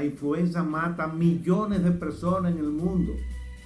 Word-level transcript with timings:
la 0.00 0.06
influenza 0.06 0.62
mata 0.62 1.06
millones 1.06 1.84
de 1.84 1.90
personas 1.90 2.52
en 2.52 2.58
el 2.58 2.70
mundo. 2.70 3.12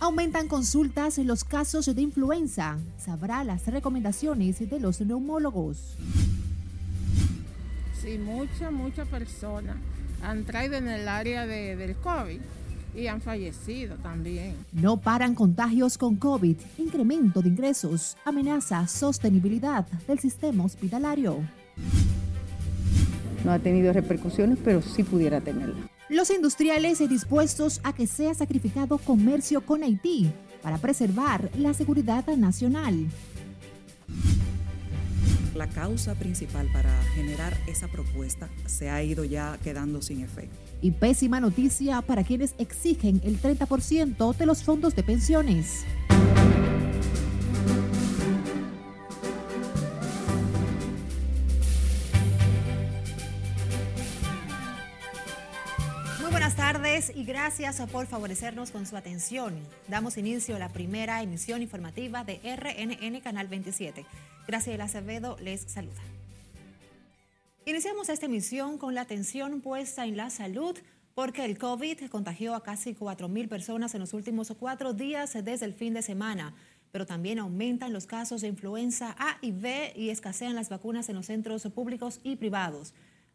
Aumentan 0.00 0.48
consultas 0.48 1.16
en 1.18 1.29
los 1.29 1.45
casos 1.45 1.86
de 1.95 2.02
influenza. 2.02 2.76
Sabrá 2.98 3.45
las 3.45 3.64
recomendaciones 3.68 4.58
de 4.68 4.80
los 4.80 5.00
neumólogos. 5.00 5.96
Sí, 8.02 8.18
muchas, 8.18 8.73
muchas 8.73 9.06
personas 9.06 9.77
han 10.24 10.45
traído 10.45 10.74
en 10.74 10.88
el 10.88 11.06
área 11.06 11.46
de, 11.46 11.77
del 11.77 11.95
COVID 11.95 12.41
y 12.96 13.06
han 13.06 13.20
fallecido 13.20 13.95
también. 13.96 14.56
No 14.73 14.96
paran 14.96 15.37
contagios 15.37 15.96
con 15.96 16.16
COVID, 16.16 16.56
incremento 16.78 17.42
de 17.42 17.51
ingresos, 17.51 18.16
amenaza 18.24 18.88
sostenibilidad 18.88 19.87
del 20.09 20.19
sistema 20.19 20.64
hospitalario. 20.64 21.38
No 23.45 23.52
ha 23.52 23.59
tenido 23.60 23.92
repercusiones, 23.92 24.59
pero 24.64 24.82
sí 24.82 25.05
pudiera 25.05 25.41
tenerla. 25.41 25.94
Los 26.10 26.28
industriales 26.28 27.00
dispuestos 27.08 27.80
a 27.82 27.94
que 27.94 28.06
sea 28.06 28.34
sacrificado 28.34 28.98
comercio 28.98 29.64
con 29.64 29.82
Haití 29.82 30.30
para 30.62 30.77
preservar 30.77 31.50
la 31.56 31.72
seguridad 31.72 32.27
nacional. 32.36 33.08
La 35.54 35.66
causa 35.68 36.14
principal 36.14 36.68
para 36.74 36.92
generar 37.14 37.56
esa 37.66 37.88
propuesta 37.88 38.50
se 38.66 38.90
ha 38.90 39.02
ido 39.02 39.24
ya 39.24 39.56
quedando 39.64 40.02
sin 40.02 40.20
efecto. 40.20 40.54
Y 40.82 40.90
pésima 40.90 41.40
noticia 41.40 42.02
para 42.02 42.22
quienes 42.22 42.55
exigen 42.58 43.22
el 43.24 43.41
30% 43.41 44.36
de 44.36 44.46
los 44.46 44.62
fondos 44.62 44.94
de 44.94 45.05
pensiones. 45.05 45.84
Tardes 56.95 57.12
y 57.17 57.25
gracias 57.25 57.81
por 57.91 58.06
favorecernos 58.06 58.70
con 58.70 58.87
su 58.87 58.97
atención. 58.97 59.55
Damos 59.89 60.17
inicio 60.17 60.55
a 60.55 60.59
la 60.59 60.69
primera 60.69 61.23
emisión 61.23 61.61
informativa 61.62 62.25
de 62.25 62.39
RNN 62.45 63.20
Canal 63.20 63.48
27. 63.48 64.06
Graciela 64.47 64.84
Acevedo 64.84 65.36
les 65.41 65.62
saluda. 65.62 66.01
Iniciamos 67.67 68.09
esta 68.09 68.27
emisión 68.27 68.78
con 68.78 68.95
la 68.95 69.01
atención 69.01 69.61
puesta 69.61 70.05
en 70.05 70.17
la 70.17 70.31
salud 70.31 70.77
porque 71.14 71.45
el 71.45 71.59
COVID 71.59 72.09
contagió 72.11 72.55
a 72.55 72.62
casi 72.62 72.95
4.000 72.95 73.48
personas 73.48 73.95
en 73.95 74.01
los 74.01 74.12
últimos 74.14 74.53
cuatro 74.58 74.92
días 74.92 75.33
desde 75.33 75.67
el 75.67 75.75
fin 75.75 75.95
de 75.95 76.03
semana, 76.03 76.55
pero 76.92 77.06
también 77.06 77.41
aumentan 77.41 77.92
los 77.92 78.06
casos 78.06 78.41
de 78.42 78.48
influenza 78.48 79.17
A 79.19 79.39
y 79.41 79.51
B 79.51 79.92
y 79.97 80.11
escasean 80.11 80.55
las 80.55 80.69
vacunas 80.69 81.08
en 81.08 81.17
los 81.17 81.27
centros 81.27 81.64
públicos 81.75 82.20
y 82.23 82.36
privados. 82.36 82.95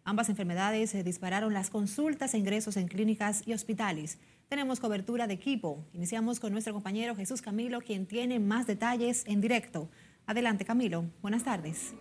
Ambas 0.09 0.29
enfermedades 0.29 1.05
dispararon 1.05 1.53
las 1.53 1.69
consultas 1.69 2.33
e 2.33 2.39
ingresos 2.39 2.77
en 2.77 2.87
clínicas 2.87 3.47
y 3.47 3.53
hospitales. 3.53 4.17
Tenemos 4.47 4.79
cobertura 4.79 5.27
de 5.27 5.35
equipo. 5.35 5.85
Iniciamos 5.93 6.39
con 6.39 6.51
nuestro 6.51 6.73
compañero 6.73 7.15
Jesús 7.15 7.43
Camilo, 7.43 7.79
quien 7.79 8.07
tiene 8.07 8.39
más 8.39 8.65
detalles 8.65 9.23
en 9.27 9.39
directo. 9.39 9.87
Adelante, 10.25 10.65
Camilo. 10.65 11.05
Buenas 11.21 11.43
tardes. 11.43 11.93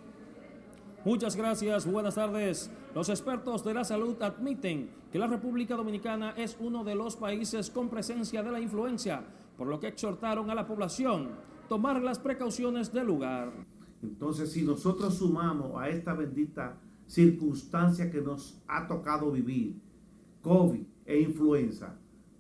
Muchas 1.05 1.37
gracias, 1.37 1.84
buenas 1.84 2.15
tardes. 2.15 2.70
Los 2.95 3.11
expertos 3.11 3.62
de 3.62 3.75
la 3.75 3.84
salud 3.84 4.17
admiten 4.22 4.89
que 5.12 5.19
la 5.19 5.27
República 5.27 5.77
Dominicana 5.77 6.33
es 6.34 6.56
uno 6.61 6.84
de 6.84 6.95
los 6.95 7.15
países 7.15 7.69
con 7.69 7.91
presencia 7.91 8.43
de 8.43 8.50
la 8.50 8.59
influencia, 8.59 9.22
por 9.59 9.67
lo 9.67 9.78
que 9.78 9.89
exhortaron 9.89 10.48
a 10.48 10.55
la 10.55 10.67
población 10.67 11.33
tomar 11.69 12.00
las 12.00 12.19
precauciones 12.19 12.91
del 12.91 13.06
lugar. 13.06 13.53
Entonces, 14.03 14.50
si 14.50 14.62
nosotros 14.62 15.19
sumamos 15.19 15.78
a 15.78 15.91
esta 15.91 16.15
bendita 16.15 16.78
circunstancia 17.09 18.11
que 18.11 18.20
nos 18.20 18.62
ha 18.69 18.87
tocado 18.87 19.33
vivir, 19.33 19.75
COVID 20.42 20.83
e 21.05 21.20
influenza, 21.20 21.99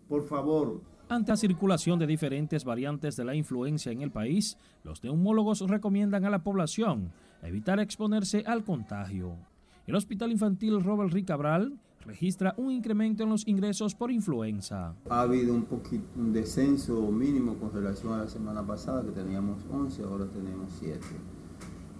por 0.08 0.24
favor, 0.28 0.80
ante 1.10 1.32
la 1.32 1.38
circulación 1.38 1.98
de 1.98 2.06
diferentes 2.06 2.64
variantes 2.64 3.16
de 3.16 3.24
la 3.24 3.34
influencia 3.34 3.90
en 3.90 4.02
el 4.02 4.10
país, 4.10 4.58
los 4.84 5.02
neumólogos 5.02 5.60
recomiendan 5.60 6.26
a 6.26 6.30
la 6.30 6.42
población 6.42 7.12
evitar 7.42 7.80
exponerse 7.80 8.44
al 8.46 8.62
contagio. 8.62 9.38
El 9.86 9.94
Hospital 9.94 10.32
Infantil 10.32 10.84
Robert 10.84 11.10
Rick 11.10 11.28
Cabral 11.28 11.80
registra 12.04 12.54
un 12.58 12.70
incremento 12.70 13.22
en 13.22 13.30
los 13.30 13.48
ingresos 13.48 13.94
por 13.94 14.10
influenza. 14.10 14.94
Ha 15.08 15.22
habido 15.22 15.54
un 15.54 15.64
poquito 15.64 16.04
un 16.16 16.30
descenso 16.30 17.10
mínimo 17.10 17.56
con 17.56 17.72
relación 17.72 18.12
a 18.12 18.18
la 18.18 18.28
semana 18.28 18.66
pasada 18.66 19.02
que 19.02 19.12
teníamos 19.12 19.64
11, 19.70 20.02
ahora 20.02 20.26
tenemos 20.26 20.70
7. 20.78 21.00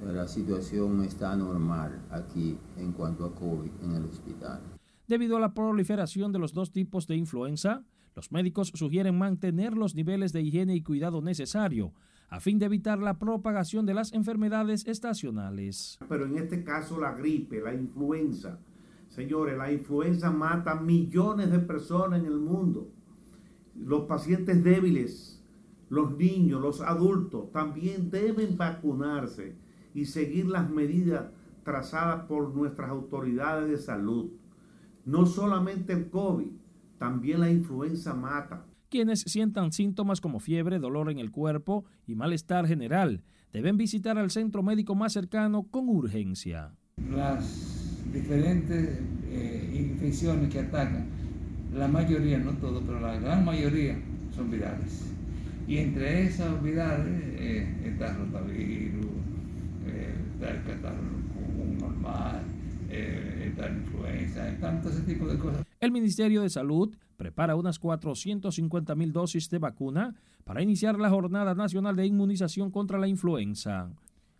La 0.04 0.28
situación 0.28 1.03
está 1.03 1.34
normal 1.36 2.00
aquí 2.10 2.56
en 2.76 2.92
cuanto 2.92 3.25
a 3.25 3.34
COVID 3.34 3.70
en 3.82 3.97
el 3.97 4.04
hospital. 4.04 4.60
Debido 5.06 5.36
a 5.36 5.41
la 5.41 5.54
proliferación 5.54 6.32
de 6.32 6.38
los 6.38 6.53
dos 6.53 6.70
tipos 6.70 7.06
de 7.06 7.16
influenza, 7.16 7.84
los 8.14 8.31
médicos 8.31 8.72
sugieren 8.75 9.19
mantener 9.19 9.76
los 9.76 9.94
niveles 9.94 10.32
de 10.32 10.42
higiene 10.42 10.76
y 10.76 10.82
cuidado 10.82 11.20
necesario 11.20 11.92
a 12.31 12.41
fin 12.41 12.59
de 12.59 12.66
evitar 12.66 12.98
la 12.98 13.19
propagación 13.19 13.86
de 13.86 13.94
las 13.94 14.12
enfermedades 14.12 14.86
estacionales. 14.86 15.98
Pero 16.09 16.26
en 16.26 16.36
este 16.36 16.62
caso 16.62 17.00
la 17.00 17.12
gripe, 17.12 17.60
la 17.60 17.72
influenza. 17.72 18.59
Señores, 19.09 19.56
la 19.56 19.72
influenza 19.72 20.30
mata 20.30 20.75
millones 20.75 21.50
de 21.50 21.59
personas 21.60 22.20
en 22.20 22.26
el 22.26 22.38
mundo. 22.38 22.91
Los 23.75 24.04
pacientes 24.04 24.62
débiles, 24.62 25.42
los 25.88 26.16
niños, 26.19 26.60
los 26.60 26.82
adultos 26.82 27.50
también 27.50 28.10
deben 28.10 28.59
vacunarse 28.59 29.54
y 29.98 30.04
seguir 30.04 30.47
las 30.47 30.70
medidas 30.70 31.25
trazadas 31.64 32.26
por 32.26 32.54
nuestras 32.54 32.88
autoridades 32.88 33.69
de 33.69 33.78
salud. 33.78 34.31
No 35.04 35.26
solamente 35.26 35.92
el 35.92 36.09
COVID, 36.09 36.47
también 36.98 37.41
la 37.41 37.50
influenza 37.50 38.14
mata. 38.14 38.64
Quienes 38.91 39.22
sientan 39.22 39.72
síntomas 39.72 40.20
como 40.20 40.38
fiebre, 40.38 40.78
dolor 40.78 41.10
en 41.10 41.19
el 41.19 41.32
cuerpo 41.32 41.84
y 42.06 42.14
malestar 42.14 42.66
general 42.69 43.25
deben 43.53 43.76
visitar 43.76 44.19
al 44.19 44.31
centro 44.31 44.62
médico 44.62 44.94
más 44.94 45.12
cercano 45.12 45.64
con 45.64 45.88
urgencia. 45.88 46.76
Las 47.10 48.04
diferentes 48.12 49.00
eh, 49.26 49.76
infecciones 49.76 50.53
que 50.53 50.60
atacan, 50.60 51.06
la 51.75 51.88
mayoría, 51.88 52.38
no 52.38 52.53
todo, 52.53 52.80
pero 52.82 53.00
la 53.00 53.19
gran 53.19 53.44
mayoría 53.44 53.98
son 54.34 54.50
virales. 54.50 55.12
Y 55.66 55.78
entre 55.78 56.22
esas 56.22 56.62
virales 56.62 57.22
eh, 57.36 57.66
está 57.84 58.12
el 58.12 58.16
rotavirus, 58.19 59.07
eh, 60.41 60.44
está 60.44 60.50
el 60.50 60.62
catarro 60.62 61.03
normal, 61.81 62.43
eh, 62.91 63.49
está 63.50 63.69
la 63.69 63.76
influenza, 63.76 64.49
está 64.49 64.81
todo 64.81 64.93
ese 64.93 65.03
tipo 65.03 65.26
de 65.26 65.38
cosas. 65.38 65.65
El 65.81 65.93
Ministerio 65.93 66.43
de 66.43 66.50
Salud 66.50 66.94
prepara 67.16 67.56
unas 67.56 67.78
450 67.78 68.94
mil 68.94 69.12
dosis 69.12 69.50
de 69.50 69.59
vacuna 69.59 70.15
para 70.44 70.62
iniciar 70.62 70.98
la 70.98 71.10
Jornada 71.10 71.54
Nacional 71.54 71.97
de 71.97 72.06
Inmunización 72.06 72.71
contra 72.71 72.98
la 72.98 73.09
Influenza. 73.09 73.91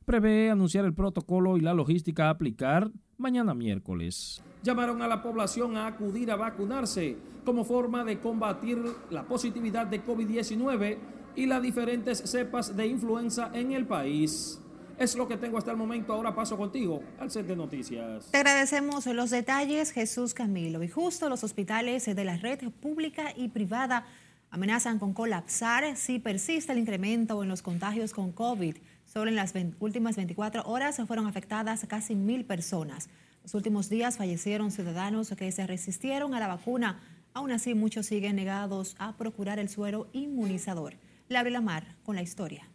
Prevé 0.05 0.51
anunciar 0.51 0.85
el 0.87 0.95
protocolo 0.95 1.59
y 1.59 1.61
la 1.61 1.75
logística 1.75 2.27
a 2.27 2.31
aplicar 2.31 2.91
mañana 3.19 3.53
miércoles. 3.53 4.43
Llamaron 4.63 5.03
a 5.03 5.07
la 5.07 5.23
población 5.23 5.77
a 5.77 5.87
acudir 5.87 6.31
a 6.31 6.37
vacunarse 6.37 7.17
como 7.45 7.65
forma 7.65 8.05
de 8.05 8.19
combatir 8.19 8.79
la 9.11 9.25
positividad 9.25 9.87
de 9.87 10.05
COVID-19 10.05 10.97
y 11.37 11.47
las 11.47 11.63
diferentes 11.63 12.19
cepas 12.19 12.77
de 12.77 12.87
influenza 12.87 13.51
en 13.53 13.73
el 13.73 13.87
país. 13.87 14.61
Es 14.99 15.15
lo 15.15 15.29
que 15.29 15.37
tengo 15.37 15.59
hasta 15.59 15.71
el 15.71 15.77
momento. 15.77 16.13
Ahora 16.13 16.35
paso 16.35 16.57
contigo 16.57 17.03
al 17.21 17.31
set 17.31 17.47
de 17.47 17.55
noticias. 17.55 18.33
Te 18.33 18.39
agradecemos 18.39 19.07
los 19.07 19.31
detalles, 19.31 19.93
Jesús 19.93 20.35
Camilo. 20.35 20.83
Y 20.83 20.89
justo 20.89 21.29
los 21.29 21.45
hospitales 21.45 22.05
de 22.05 22.25
la 22.25 22.37
red 22.37 22.59
pública 22.71 23.33
y 23.37 23.49
privada 23.49 24.07
amenazan 24.51 24.99
con 24.99 25.15
colapsar 25.15 25.97
si 25.97 26.19
persiste 26.19 26.73
el 26.73 26.79
incremento 26.79 27.41
en 27.45 27.49
los 27.49 27.63
contagios 27.63 28.13
con 28.13 28.33
COVID. 28.33 28.77
Solo 29.07 29.31
en 29.31 29.37
las 29.37 29.55
últimas 29.79 30.17
24 30.17 30.65
horas 30.65 31.01
fueron 31.07 31.29
afectadas 31.29 31.87
casi 31.89 32.17
mil 32.17 32.45
personas. 32.45 33.09
Los 33.45 33.55
últimos 33.55 33.89
días 33.89 34.17
fallecieron 34.17 34.73
ciudadanos 34.73 35.31
que 35.31 35.53
se 35.53 35.67
resistieron 35.67 36.35
a 36.35 36.41
la 36.41 36.49
vacuna. 36.49 37.01
Aún 37.35 37.53
así, 37.53 37.75
muchos 37.75 38.07
siguen 38.07 38.35
negados 38.35 38.97
a 38.99 39.17
procurar 39.17 39.61
el 39.61 39.69
suero 39.69 40.09
inmunizador. 40.13 40.95
Laura 41.29 41.51
Lamar 41.51 41.95
con 42.03 42.17
la 42.17 42.23
historia. 42.23 42.69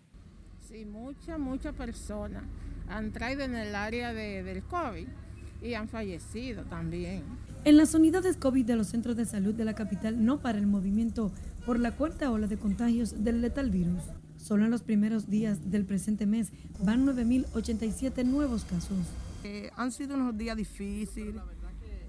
Sí, 0.74 0.86
muchas, 0.86 1.38
muchas 1.38 1.76
personas 1.76 2.42
han 2.90 3.12
traído 3.12 3.44
en 3.44 3.54
el 3.54 3.76
área 3.76 4.12
de, 4.12 4.42
del 4.42 4.64
COVID 4.64 5.08
y 5.62 5.76
han 5.76 5.88
fallecido 5.88 6.64
también. 6.64 7.22
En 7.64 7.78
las 7.78 7.94
unidades 7.94 8.38
COVID 8.38 8.66
de 8.66 8.76
los 8.76 8.88
centros 8.88 9.16
de 9.16 9.26
salud 9.26 9.54
de 9.54 9.66
la 9.66 9.76
capital 9.76 10.26
no 10.26 10.40
para 10.40 10.58
el 10.58 10.66
movimiento 10.66 11.32
por 11.68 11.80
la 11.80 11.92
cuarta 11.92 12.32
ola 12.32 12.48
de 12.48 12.58
contagios 12.58 13.24
del 13.24 13.42
letal 13.42 13.70
virus. 13.70 14.02
Solo 14.38 14.66
en 14.66 14.72
los 14.72 14.82
primeros 14.82 15.30
días 15.30 15.70
del 15.70 15.86
presente 15.86 16.26
mes 16.26 16.52
van 16.80 17.06
9.087 17.06 18.26
nuevos 18.26 18.66
casos. 18.66 18.98
Eh, 19.44 19.70
han 19.76 19.92
sido 19.92 20.16
unos 20.16 20.36
días 20.36 20.58
difíciles. 20.58 21.40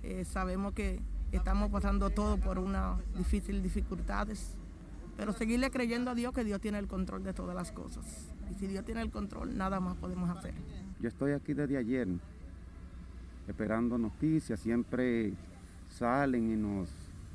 Eh, 0.02 0.24
sabemos 0.24 0.72
que 0.72 1.02
estamos 1.32 1.70
pasando 1.70 2.08
todo 2.08 2.38
por 2.38 2.58
unas 2.58 2.98
difíciles 3.14 3.62
dificultades, 3.62 4.54
pero 5.18 5.34
seguirle 5.34 5.70
creyendo 5.70 6.12
a 6.12 6.14
Dios 6.14 6.32
que 6.32 6.44
Dios 6.44 6.62
tiene 6.62 6.78
el 6.78 6.88
control 6.88 7.24
de 7.24 7.34
todas 7.34 7.54
las 7.54 7.70
cosas. 7.70 8.33
Y 8.50 8.54
si 8.54 8.66
Dios 8.66 8.84
tiene 8.84 9.02
el 9.02 9.10
control, 9.10 9.56
nada 9.56 9.80
más 9.80 9.96
podemos 9.96 10.28
hacer. 10.30 10.54
Yo 11.00 11.08
estoy 11.08 11.32
aquí 11.32 11.54
desde 11.54 11.76
ayer 11.76 12.08
esperando 13.48 13.98
noticias. 13.98 14.60
Siempre 14.60 15.32
salen 15.90 16.50
y 16.50 16.56
nos 16.56 16.88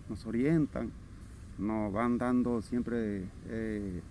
nos 0.10 0.26
orientan, 0.26 0.92
nos 1.58 1.94
van 1.94 2.18
dando 2.18 2.62
siempre, 2.62 3.24
eh, 3.48 4.02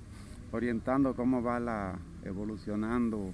orientando 0.52 1.14
cómo 1.14 1.42
va 1.42 1.58
la, 1.58 1.98
evolucionando 2.24 3.32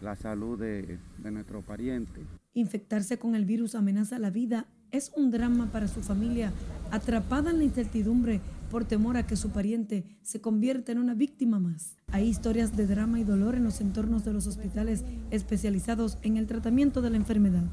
la 0.00 0.14
salud 0.14 0.58
de, 0.58 0.98
de 1.18 1.30
nuestros 1.30 1.64
parientes. 1.64 2.24
Infectarse 2.54 3.18
con 3.18 3.34
el 3.34 3.44
virus 3.44 3.74
amenaza 3.74 4.18
la 4.18 4.30
vida. 4.30 4.66
Es 4.92 5.12
un 5.16 5.30
drama 5.30 5.66
para 5.72 5.88
su 5.88 6.00
familia, 6.00 6.52
atrapada 6.92 7.50
en 7.50 7.58
la 7.58 7.64
incertidumbre 7.64 8.40
por 8.70 8.84
temor 8.84 9.16
a 9.16 9.26
que 9.26 9.36
su 9.36 9.50
pariente 9.50 10.04
se 10.22 10.40
convierta 10.40 10.92
en 10.92 10.98
una 10.98 11.14
víctima 11.14 11.58
más. 11.58 11.96
Hay 12.08 12.28
historias 12.28 12.76
de 12.76 12.86
drama 12.86 13.18
y 13.20 13.24
dolor 13.24 13.54
en 13.54 13.64
los 13.64 13.80
entornos 13.80 14.24
de 14.24 14.32
los 14.32 14.46
hospitales 14.46 15.04
especializados 15.30 16.18
en 16.22 16.36
el 16.36 16.46
tratamiento 16.46 17.02
de 17.02 17.10
la 17.10 17.16
enfermedad. 17.16 17.64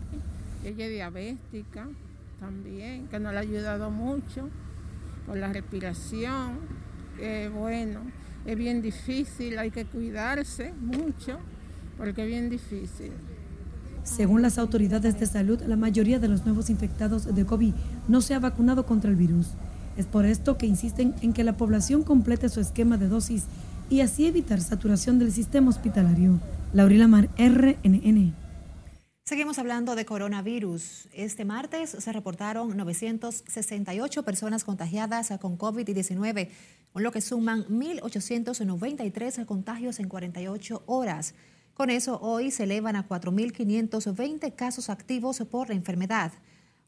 Ella 0.64 0.86
es 0.86 0.92
diabética 0.92 1.90
también, 2.40 3.08
que 3.08 3.20
nos 3.20 3.34
ha 3.34 3.40
ayudado 3.40 3.92
mucho 3.92 4.50
por 5.26 5.38
la 5.38 5.52
respiración. 5.52 6.58
Eh, 7.20 7.50
bueno, 7.54 8.02
es 8.46 8.58
bien 8.58 8.82
difícil, 8.82 9.58
hay 9.60 9.72
que 9.72 9.86
cuidarse 9.86 10.74
mucho 10.74 11.40
porque 11.98 12.24
es 12.24 12.28
bien 12.28 12.50
difícil. 12.50 13.12
Según 14.04 14.42
las 14.42 14.58
autoridades 14.58 15.18
de 15.20 15.26
salud, 15.26 15.62
la 15.66 15.78
mayoría 15.78 16.20
de 16.20 16.28
los 16.28 16.46
nuevos 16.46 16.70
infectados 16.70 17.34
de 17.34 17.46
COVID 17.46 17.74
no 18.10 18.20
se 18.20 18.34
ha 18.34 18.40
vacunado 18.40 18.86
contra 18.86 19.10
el 19.10 19.16
virus. 19.16 19.52
Es 19.98 20.06
por 20.06 20.26
esto 20.26 20.58
que 20.58 20.66
insisten 20.66 21.14
en 21.22 21.34
que 21.34 21.44
la 21.44 21.58
población 21.58 22.04
complete 22.04 22.50
su 22.50 22.60
esquema 22.60 22.98
de 22.98 23.08
dosis 23.08 23.46
y 23.90 24.02
así 24.02 24.26
evitar 24.26 24.62
saturación 24.62 25.20
del 25.20 25.32
sistema 25.32 25.70
hospitalario. 25.70 26.40
Laurila 26.74 27.08
Mar, 27.08 27.30
RNN. 27.38 28.34
Seguimos 29.26 29.58
hablando 29.58 29.96
de 29.96 30.06
coronavirus. 30.06 31.08
Este 31.14 31.46
martes 31.46 31.92
se 31.92 32.12
reportaron 32.12 32.76
968 32.76 34.24
personas 34.24 34.66
contagiadas 34.66 35.32
con 35.40 35.58
COVID-19, 35.58 36.50
con 36.92 37.04
lo 37.04 37.12
que 37.12 37.22
suman 37.22 37.64
1.893 37.68 39.46
contagios 39.46 40.00
en 40.00 40.10
48 40.10 40.84
horas. 40.88 41.36
Con 41.74 41.90
eso, 41.90 42.20
hoy 42.22 42.52
se 42.52 42.64
elevan 42.64 42.96
a 42.96 43.08
4.520 43.08 44.54
casos 44.56 44.90
activos 44.90 45.40
por 45.50 45.70
la 45.70 45.76
enfermedad. 45.76 46.34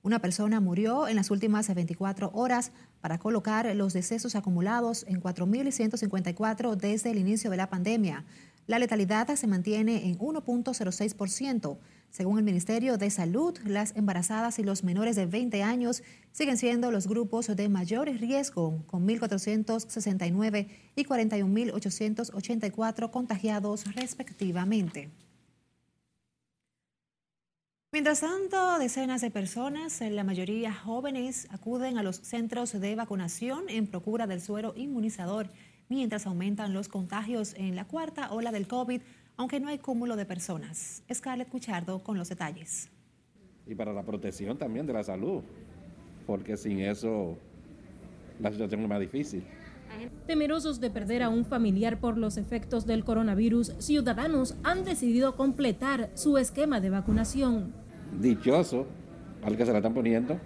Una 0.06 0.20
persona 0.20 0.60
murió 0.60 1.08
en 1.08 1.16
las 1.16 1.32
últimas 1.32 1.74
24 1.74 2.30
horas 2.36 2.72
para 3.02 3.18
colocar 3.18 3.76
los 3.76 3.94
decesos 3.94 4.36
acumulados 4.36 5.04
en 5.08 5.20
4.154 5.20 6.76
desde 6.76 7.10
el 7.10 7.18
inicio 7.18 7.50
de 7.50 7.58
la 7.58 7.72
pandemia. 7.72 8.24
La 8.68 8.78
letalidad 8.78 9.34
se 9.34 9.48
mantiene 9.48 10.06
en 10.06 10.20
1.06%. 10.20 11.80
Según 12.12 12.38
el 12.38 12.44
Ministerio 12.44 13.00
de 13.00 13.10
Salud, 13.10 13.58
las 13.66 13.96
embarazadas 13.96 14.60
y 14.60 14.64
los 14.64 14.84
menores 14.84 15.16
de 15.16 15.26
20 15.26 15.64
años 15.64 16.04
siguen 16.32 16.58
siendo 16.58 16.92
los 16.92 17.08
grupos 17.08 17.48
de 17.48 17.68
mayor 17.68 18.08
riesgo, 18.08 18.84
con 18.86 19.08
1.469 19.08 20.68
y 20.96 21.04
41.884 21.04 23.10
contagiados 23.10 23.86
respectivamente. 23.96 25.10
Mientras 27.96 28.20
tanto, 28.20 28.78
decenas 28.78 29.22
de 29.22 29.32
personas, 29.32 30.02
la 30.02 30.26
mayoría 30.26 30.74
jóvenes, 30.74 31.48
acuden 31.50 31.98
a 31.98 32.04
los 32.04 32.18
centros 32.18 32.78
de 32.78 32.94
vacunación 32.94 33.70
en 33.70 33.88
procura 33.88 34.28
del 34.28 34.42
suero 34.42 34.74
inmunizador, 34.76 35.48
mientras 35.88 36.28
aumentan 36.28 36.74
los 36.74 36.90
contagios 36.90 37.54
en 37.54 37.74
la 37.78 37.86
cuarta 37.86 38.34
ola 38.34 38.52
del 38.52 38.68
COVID 38.68 39.00
aunque 39.38 39.62
no 39.62 39.70
hay 39.70 39.78
cúmulo 39.78 40.18
de 40.18 40.26
personas. 40.26 41.04
Scarlett 41.14 41.48
Cuchardo 41.48 42.04
con 42.04 42.18
los 42.18 42.28
detalles. 42.28 42.90
Y 43.66 43.76
para 43.76 43.94
la 43.94 44.04
protección 44.04 44.58
también 44.58 44.86
de 44.86 44.92
la 44.92 45.04
salud, 45.06 45.42
porque 46.28 46.58
sin 46.58 46.82
eso 46.82 47.38
la 48.42 48.52
situación 48.52 48.82
es 48.82 48.90
más 48.90 49.00
difícil. 49.00 49.42
Temerosos 50.28 50.82
de 50.82 50.90
perder 50.90 51.24
a 51.24 51.30
un 51.30 51.46
familiar 51.46 52.02
por 52.02 52.18
los 52.18 52.36
efectos 52.36 52.86
del 52.86 53.06
coronavirus, 53.06 53.72
ciudadanos 53.80 54.58
han 54.64 54.84
decidido 54.84 55.38
completar 55.38 56.10
su 56.14 56.38
esquema 56.38 56.82
de 56.82 56.90
vacunación. 56.90 57.85
Dichoso 58.20 58.86
al 59.44 59.58
que 59.58 59.66
se 59.66 59.72
la 59.72 59.80
están 59.80 59.94
poniendo 59.94 60.38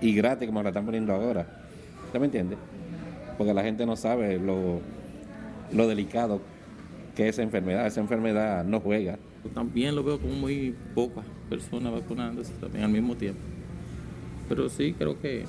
y 0.00 0.14
gratis 0.14 0.46
como 0.46 0.62
la 0.62 0.70
están 0.70 0.84
poniendo 0.84 1.12
ahora. 1.12 1.46
¿Usted 2.06 2.20
me 2.20 2.26
entiende? 2.26 2.56
Porque 3.38 3.54
la 3.54 3.62
gente 3.62 3.86
no 3.86 3.96
sabe 3.96 4.38
lo, 4.38 4.80
lo 5.72 5.88
delicado 5.88 6.40
que 7.14 7.28
esa 7.28 7.42
enfermedad, 7.42 7.86
esa 7.86 8.00
enfermedad 8.00 8.64
no 8.64 8.80
juega. 8.80 9.18
También 9.54 9.96
lo 9.96 10.04
veo 10.04 10.20
como 10.20 10.34
muy 10.34 10.74
pocas 10.94 11.24
personas 11.48 11.92
vacunándose 11.92 12.52
también 12.60 12.84
al 12.84 12.90
mismo 12.90 13.16
tiempo. 13.16 13.40
Pero 14.48 14.68
sí, 14.68 14.94
creo 14.98 15.18
que 15.20 15.44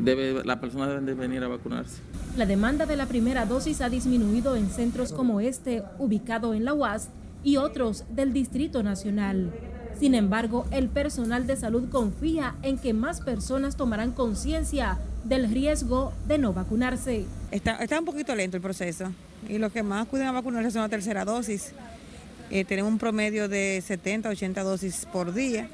debe, 0.00 0.44
las 0.44 0.58
personas 0.58 0.88
deben 0.88 1.06
de 1.06 1.14
venir 1.14 1.42
a 1.42 1.48
vacunarse. 1.48 2.00
La 2.36 2.46
demanda 2.46 2.84
de 2.84 2.96
la 2.96 3.06
primera 3.06 3.46
dosis 3.46 3.80
ha 3.80 3.88
disminuido 3.88 4.56
en 4.56 4.68
centros 4.68 5.12
como 5.12 5.40
este, 5.40 5.82
ubicado 5.98 6.52
en 6.54 6.64
la 6.64 6.74
UAS, 6.74 7.10
y 7.44 7.58
otros 7.58 8.04
del 8.08 8.32
Distrito 8.32 8.82
Nacional. 8.82 9.52
Sin 9.98 10.14
embargo, 10.14 10.66
el 10.70 10.88
personal 10.88 11.46
de 11.46 11.56
salud 11.56 11.88
confía 11.90 12.54
en 12.62 12.78
que 12.78 12.92
más 12.92 13.20
personas 13.20 13.76
tomarán 13.76 14.12
conciencia 14.12 14.98
del 15.24 15.50
riesgo 15.50 16.12
de 16.26 16.38
no 16.38 16.52
vacunarse. 16.52 17.24
Está, 17.50 17.76
está 17.76 17.98
un 17.98 18.04
poquito 18.04 18.34
lento 18.34 18.56
el 18.56 18.62
proceso 18.62 19.12
y 19.48 19.58
los 19.58 19.72
que 19.72 19.82
más 19.82 20.06
acuden 20.06 20.26
a 20.26 20.32
vacunarse 20.32 20.70
son 20.70 20.82
la 20.82 20.88
tercera 20.88 21.24
dosis. 21.24 21.72
Eh, 22.50 22.64
tenemos 22.64 22.92
un 22.92 22.98
promedio 22.98 23.48
de 23.48 23.82
70, 23.84 24.28
80 24.28 24.62
dosis 24.62 25.06
por 25.12 25.32
día, 25.32 25.68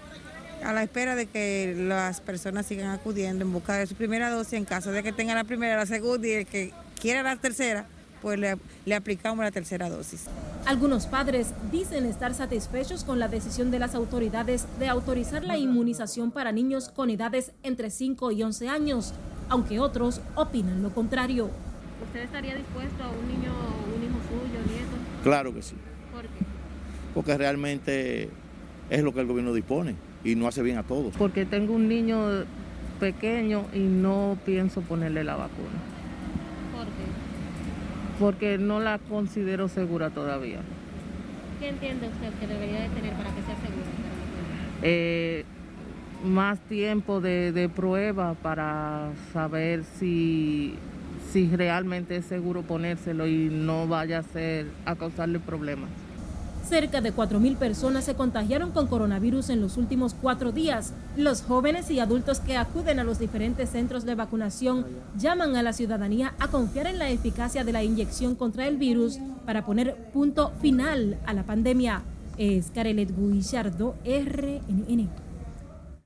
a 0.65 0.73
la 0.73 0.83
espera 0.83 1.17
de 1.17 1.27
que 1.27 1.75
las 1.77 2.21
personas 2.21 2.67
sigan 2.67 2.91
acudiendo 2.91 3.45
en 3.45 3.53
busca 3.53 3.75
de 3.75 3.87
su 3.87 3.95
primera 3.95 4.31
dosis 4.31 4.55
en 4.55 4.65
caso 4.65 4.93
de 4.93 5.03
que 5.03 5.13
tengan 5.13 5.37
la 5.37 5.45
primera, 5.45 5.77
la 5.77 5.87
segunda 5.87 6.29
y 6.29 6.33
el 6.33 6.47
que 6.47 6.73
quiera 7.01 7.23
la 7.23 7.37
tercera, 7.37 7.87
pues 8.21 8.39
le, 8.39 8.57
le, 8.85 8.95
aplicamos 8.95 9.45
la 9.45 9.51
tercera 9.51 9.89
dosis. 9.89 10.27
Algunos 10.67 11.07
padres 11.07 11.53
dicen 11.73 12.05
estar 12.07 12.35
satisfechos 12.35 13.05
con 13.05 13.19
la 13.19 13.29
decisión 13.29 13.71
de 13.71 13.79
las 13.79 13.95
autoridades 13.95 14.67
de 14.79 14.89
autorizar 14.89 15.45
la 15.45 15.59
inmunización 15.59 16.31
para 16.31 16.53
niños 16.53 16.89
con 16.89 17.11
edades 17.11 17.53
entre 17.63 17.91
5 17.91 18.33
y 18.33 18.43
11 18.43 18.69
años, 18.69 19.15
aunque 19.49 19.81
otros 19.81 20.21
opinan 20.35 20.83
lo 20.83 20.91
contrario. 20.91 21.51
¿Usted 22.07 22.21
estaría 22.21 22.55
dispuesto 22.55 23.05
a 23.05 23.09
un 23.09 23.29
niño, 23.29 23.53
un 23.97 24.03
hijo 24.03 24.19
suyo, 24.29 24.61
nieto? 24.67 25.23
Claro 25.23 25.55
que 25.55 25.63
sí. 25.63 25.75
¿Por 26.13 26.23
qué? 26.23 26.45
Porque 27.15 27.37
realmente 27.37 28.31
es 28.89 29.03
lo 29.03 29.13
que 29.13 29.21
el 29.21 29.27
gobierno 29.27 29.53
dispone 29.53 29.95
y 30.25 30.35
no 30.35 30.49
hace 30.49 30.63
bien 30.63 30.79
a 30.79 30.83
todos. 30.83 31.15
Porque 31.17 31.45
tengo 31.45 31.75
un 31.75 31.89
niño 31.89 32.45
pequeño 32.99 33.65
y 33.73 33.81
no 33.81 34.37
pienso 34.45 34.83
ponerle 34.83 35.25
la 35.25 35.37
vacuna. 35.37 36.00
Porque 38.21 38.59
no 38.59 38.79
la 38.79 38.99
considero 38.99 39.67
segura 39.67 40.11
todavía. 40.11 40.61
¿Qué 41.59 41.71
entiende 41.71 42.07
usted 42.07 42.33
que 42.39 42.47
debería 42.47 42.83
de 42.83 42.89
tener 42.91 43.15
para 43.15 43.35
que 43.35 43.43
sea 43.43 43.57
segura? 43.57 43.87
Eh, 44.83 45.45
más 46.25 46.61
tiempo 46.61 47.21
de, 47.21 47.51
de 47.51 47.69
prueba 47.69 48.35
para 48.35 49.09
saber 49.33 49.83
si 49.99 50.79
si 51.33 51.49
realmente 51.55 52.17
es 52.17 52.25
seguro 52.25 52.63
ponérselo 52.63 53.27
y 53.27 53.49
no 53.51 53.87
vaya 53.87 54.19
a, 54.19 54.23
ser, 54.23 54.67
a 54.85 54.97
causarle 54.97 55.39
problemas. 55.39 55.91
Cerca 56.71 57.01
de 57.01 57.13
4.000 57.13 57.57
personas 57.57 58.05
se 58.05 58.15
contagiaron 58.15 58.71
con 58.71 58.87
coronavirus 58.87 59.51
en 59.51 59.61
los 59.61 59.77
últimos 59.77 60.15
cuatro 60.15 60.53
días. 60.53 60.93
Los 61.17 61.43
jóvenes 61.43 61.91
y 61.91 61.99
adultos 61.99 62.39
que 62.39 62.57
acuden 62.57 63.01
a 63.01 63.05
los 63.05 63.19
diferentes 63.19 63.71
centros 63.71 64.05
de 64.05 64.15
vacunación 64.15 64.87
llaman 65.19 65.57
a 65.57 65.65
la 65.65 65.73
ciudadanía 65.73 66.33
a 66.39 66.47
confiar 66.47 66.87
en 66.87 67.01
la 67.01 67.11
eficacia 67.11 67.65
de 67.65 67.73
la 67.73 67.83
inyección 67.83 68.37
contra 68.37 68.69
el 68.69 68.77
virus 68.77 69.19
para 69.45 69.67
poner 69.67 69.97
punto 70.13 70.53
final 70.63 71.19
a 71.27 71.35
la 71.35 71.43
pandemia. 71.43 72.05
Es 72.39 72.71
Carelet 72.71 73.11
Guillardo, 73.17 73.97
RNN. 74.05 75.11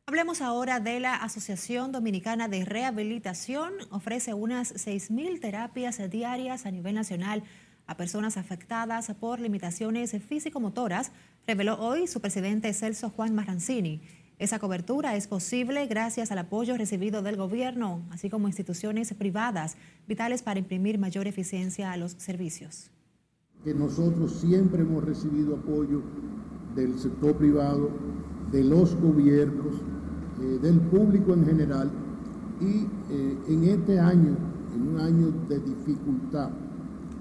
Hablemos 0.06 0.40
ahora 0.40 0.80
de 0.80 1.00
la 1.00 1.16
Asociación 1.16 1.90
Dominicana 1.90 2.46
de 2.46 2.64
Rehabilitación. 2.64 3.72
Ofrece 3.90 4.32
unas 4.32 4.72
6.000 4.74 5.40
terapias 5.40 6.00
diarias 6.08 6.66
a 6.66 6.70
nivel 6.70 6.94
nacional 6.94 7.42
a 7.86 7.96
personas 7.96 8.36
afectadas 8.36 9.12
por 9.20 9.40
limitaciones 9.40 10.12
físico-motoras, 10.12 11.12
reveló 11.46 11.78
hoy 11.78 12.06
su 12.06 12.20
presidente 12.20 12.72
Celso 12.72 13.10
Juan 13.10 13.34
Marrancini. 13.34 14.00
Esa 14.38 14.58
cobertura 14.58 15.14
es 15.14 15.28
posible 15.28 15.86
gracias 15.86 16.32
al 16.32 16.38
apoyo 16.38 16.76
recibido 16.76 17.22
del 17.22 17.36
gobierno, 17.36 18.02
así 18.10 18.30
como 18.30 18.48
instituciones 18.48 19.14
privadas, 19.14 19.76
vitales 20.08 20.42
para 20.42 20.58
imprimir 20.58 20.98
mayor 20.98 21.26
eficiencia 21.28 21.92
a 21.92 21.96
los 21.96 22.12
servicios. 22.12 22.90
Que 23.62 23.74
nosotros 23.74 24.32
siempre 24.40 24.82
hemos 24.82 25.04
recibido 25.04 25.56
apoyo 25.56 26.02
del 26.74 26.98
sector 26.98 27.36
privado, 27.36 27.90
de 28.50 28.64
los 28.64 28.96
gobiernos, 28.96 29.76
eh, 30.40 30.58
del 30.60 30.80
público 30.80 31.32
en 31.32 31.46
general 31.46 31.90
y 32.60 32.86
eh, 33.10 33.38
en 33.48 33.64
este 33.64 34.00
año, 34.00 34.36
en 34.74 34.88
un 34.88 35.00
año 35.00 35.30
de 35.48 35.60
dificultad, 35.60 36.50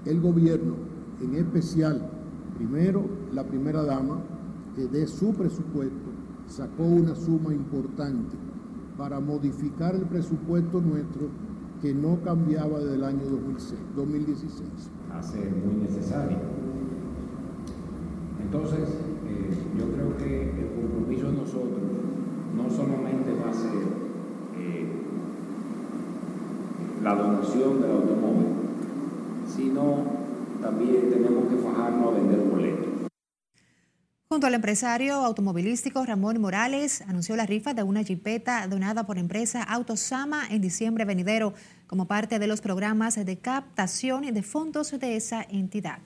el 0.06 0.20
gobierno, 0.20 0.74
en 1.22 1.34
especial, 1.34 2.10
primero 2.56 3.04
la 3.32 3.44
primera 3.44 3.82
dama, 3.82 4.18
de 4.76 5.06
su 5.06 5.32
presupuesto, 5.32 6.10
sacó 6.46 6.84
una 6.84 7.14
suma 7.14 7.54
importante 7.54 8.36
para 8.98 9.20
modificar 9.20 9.94
el 9.94 10.02
presupuesto 10.02 10.80
nuestro 10.80 11.28
que 11.80 11.94
no 11.94 12.18
cambiaba 12.22 12.78
desde 12.78 12.94
el 12.94 13.04
año 13.04 13.24
2006, 13.24 13.80
2016. 13.96 14.68
Hace 15.12 15.38
muy 15.38 15.74
necesario. 15.82 16.38
Entonces, 18.42 18.88
eh, 19.26 19.50
yo 19.78 19.90
creo 19.92 20.16
que 20.16 20.50
el 20.50 20.80
compromiso 20.80 21.26
de 21.26 21.32
nosotros 21.36 21.82
no 22.56 22.70
solamente 22.70 23.32
va 23.44 23.50
a 23.50 23.54
ser 23.54 23.82
eh, 24.58 24.86
la 27.02 27.14
donación 27.14 27.80
del 27.80 27.90
automóvil, 27.90 28.63
sino 29.54 30.04
también 30.60 31.10
tenemos 31.10 31.48
que 31.48 31.56
fajarnos 31.56 32.08
a 32.08 32.18
vender 32.18 32.38
boletos. 32.40 32.88
Junto 34.28 34.46
al 34.46 34.54
empresario 34.54 35.14
automovilístico 35.16 36.04
Ramón 36.04 36.40
Morales, 36.40 37.02
anunció 37.02 37.36
la 37.36 37.46
rifa 37.46 37.72
de 37.72 37.82
una 37.82 38.02
jipeta 38.02 38.66
donada 38.66 39.06
por 39.06 39.18
empresa 39.18 39.62
Autosama 39.62 40.48
en 40.50 40.60
diciembre 40.60 41.04
venidero 41.04 41.54
como 41.86 42.06
parte 42.06 42.38
de 42.38 42.46
los 42.46 42.60
programas 42.60 43.22
de 43.24 43.38
captación 43.38 44.22
de 44.22 44.42
fondos 44.42 44.98
de 44.98 45.16
esa 45.16 45.42
entidad. 45.48 46.00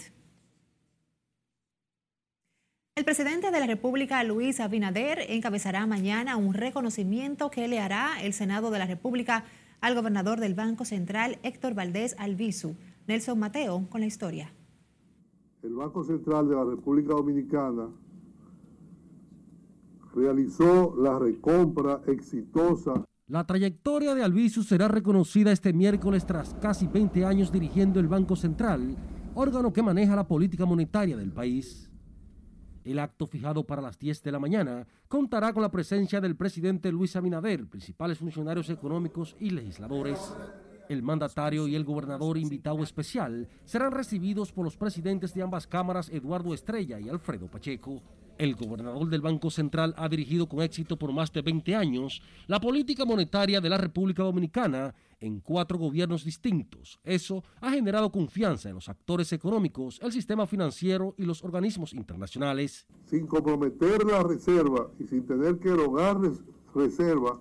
El 2.97 3.05
presidente 3.05 3.53
de 3.53 3.61
la 3.61 3.67
República, 3.67 4.25
Luis 4.25 4.59
Abinader, 4.59 5.21
encabezará 5.29 5.87
mañana 5.87 6.37
un 6.37 6.53
reconocimiento 6.53 7.49
que 7.49 7.69
le 7.69 7.79
hará 7.79 8.21
el 8.21 8.35
Senado 8.35 8.73
de 8.73 8.81
la 8.81 8.87
República 8.87 9.45
al 9.81 9.95
gobernador 9.95 10.41
del 10.41 10.55
Banco 10.55 10.85
Central, 10.85 11.39
Héctor 11.45 11.75
Valdés 11.75 12.17
Albizu. 12.19 12.75
Nelson 13.09 13.39
Mateo 13.39 13.87
con 13.89 14.03
la 14.03 14.07
historia. 14.07 14.53
El 15.63 15.75
Banco 15.75 16.05
Central 16.05 16.47
de 16.47 16.55
la 16.55 16.65
República 16.65 17.15
Dominicana 17.15 17.89
realizó 20.15 20.95
la 20.95 21.19
recompra 21.19 22.03
exitosa. 22.07 23.03
La 23.27 23.47
trayectoria 23.47 24.15
de 24.15 24.23
Albizu 24.23 24.63
será 24.63 24.89
reconocida 24.89 25.53
este 25.53 25.73
miércoles 25.73 26.27
tras 26.27 26.53
casi 26.61 26.87
20 26.87 27.25
años 27.25 27.51
dirigiendo 27.51 27.99
el 27.99 28.09
Banco 28.09 28.37
Central, 28.37 28.95
órgano 29.35 29.73
que 29.73 29.83
maneja 29.83 30.15
la 30.15 30.29
política 30.29 30.67
monetaria 30.67 31.17
del 31.17 31.33
país. 31.33 31.91
El 32.85 32.99
acto 32.99 33.27
fijado 33.27 33.65
para 33.67 33.81
las 33.81 33.99
10 33.99 34.23
de 34.23 34.33
la 34.33 34.39
mañana 34.39 34.87
contará 35.09 35.55
con 35.55 35.63
la 35.63 35.71
presencia 35.71 36.21
del 36.21 36.37
presidente 36.37 36.93
Luis 36.93 37.17
Abinader, 37.17 37.67
principales 37.69 38.19
funcionarios 38.19 38.69
económicos 38.69 39.35
y 39.41 39.49
legisladores. 39.49 40.35
El 40.89 41.03
mandatario 41.03 41.69
y 41.69 41.75
el 41.75 41.85
gobernador 41.85 42.39
invitado 42.39 42.83
especial 42.83 43.47
serán 43.65 43.93
recibidos 43.93 44.53
por 44.53 44.65
los 44.65 44.77
presidentes 44.77 45.35
de 45.35 45.43
ambas 45.43 45.67
cámaras, 45.67 46.09
Eduardo 46.09 46.55
Estrella 46.55 46.99
y 46.99 47.11
Alfredo 47.11 47.47
Pacheco. 47.47 48.03
El 48.39 48.55
gobernador 48.55 49.09
del 49.09 49.21
Banco 49.21 49.51
Central 49.51 49.95
ha 49.99 50.09
dirigido 50.09 50.49
con 50.49 50.63
éxito 50.63 50.97
por 50.97 51.13
más 51.13 51.33
de 51.33 51.43
20 51.43 51.75
años 51.75 52.23
la 52.47 52.61
política 52.61 53.05
monetaria 53.05 53.61
de 53.61 53.69
la 53.69 53.77
República 53.77 54.23
Dominicana 54.23 54.95
en 55.21 55.41
cuatro 55.41 55.77
gobiernos 55.77 56.25
distintos. 56.25 57.01
Eso 57.05 57.43
ha 57.61 57.73
generado 57.73 58.11
confianza 58.11 58.69
en 58.69 58.77
los 58.77 58.89
actores 58.89 59.33
económicos, 59.33 59.99
el 60.03 60.13
sistema 60.13 60.47
financiero 60.47 61.15
y 61.19 61.25
los 61.25 61.43
organismos 61.43 61.93
internacionales. 61.93 62.87
Sin 63.05 63.27
comprometer 63.27 64.05
la 64.05 64.23
reserva 64.23 64.89
y 64.99 65.05
sin 65.05 65.27
tener 65.27 65.59
que 65.59 65.69
erogar 65.69 66.19
reserva, 66.75 67.41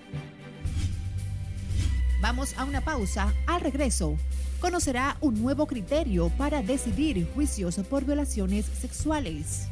Vamos 2.21 2.57
a 2.57 2.63
una 2.65 2.81
pausa. 2.81 3.33
Al 3.47 3.61
regreso, 3.61 4.17
conocerá 4.59 5.17
un 5.19 5.41
nuevo 5.41 5.65
criterio 5.67 6.29
para 6.37 6.61
decidir 6.61 7.27
juicios 7.33 7.75
por 7.89 8.05
violaciones 8.05 8.65
sexuales 8.65 9.67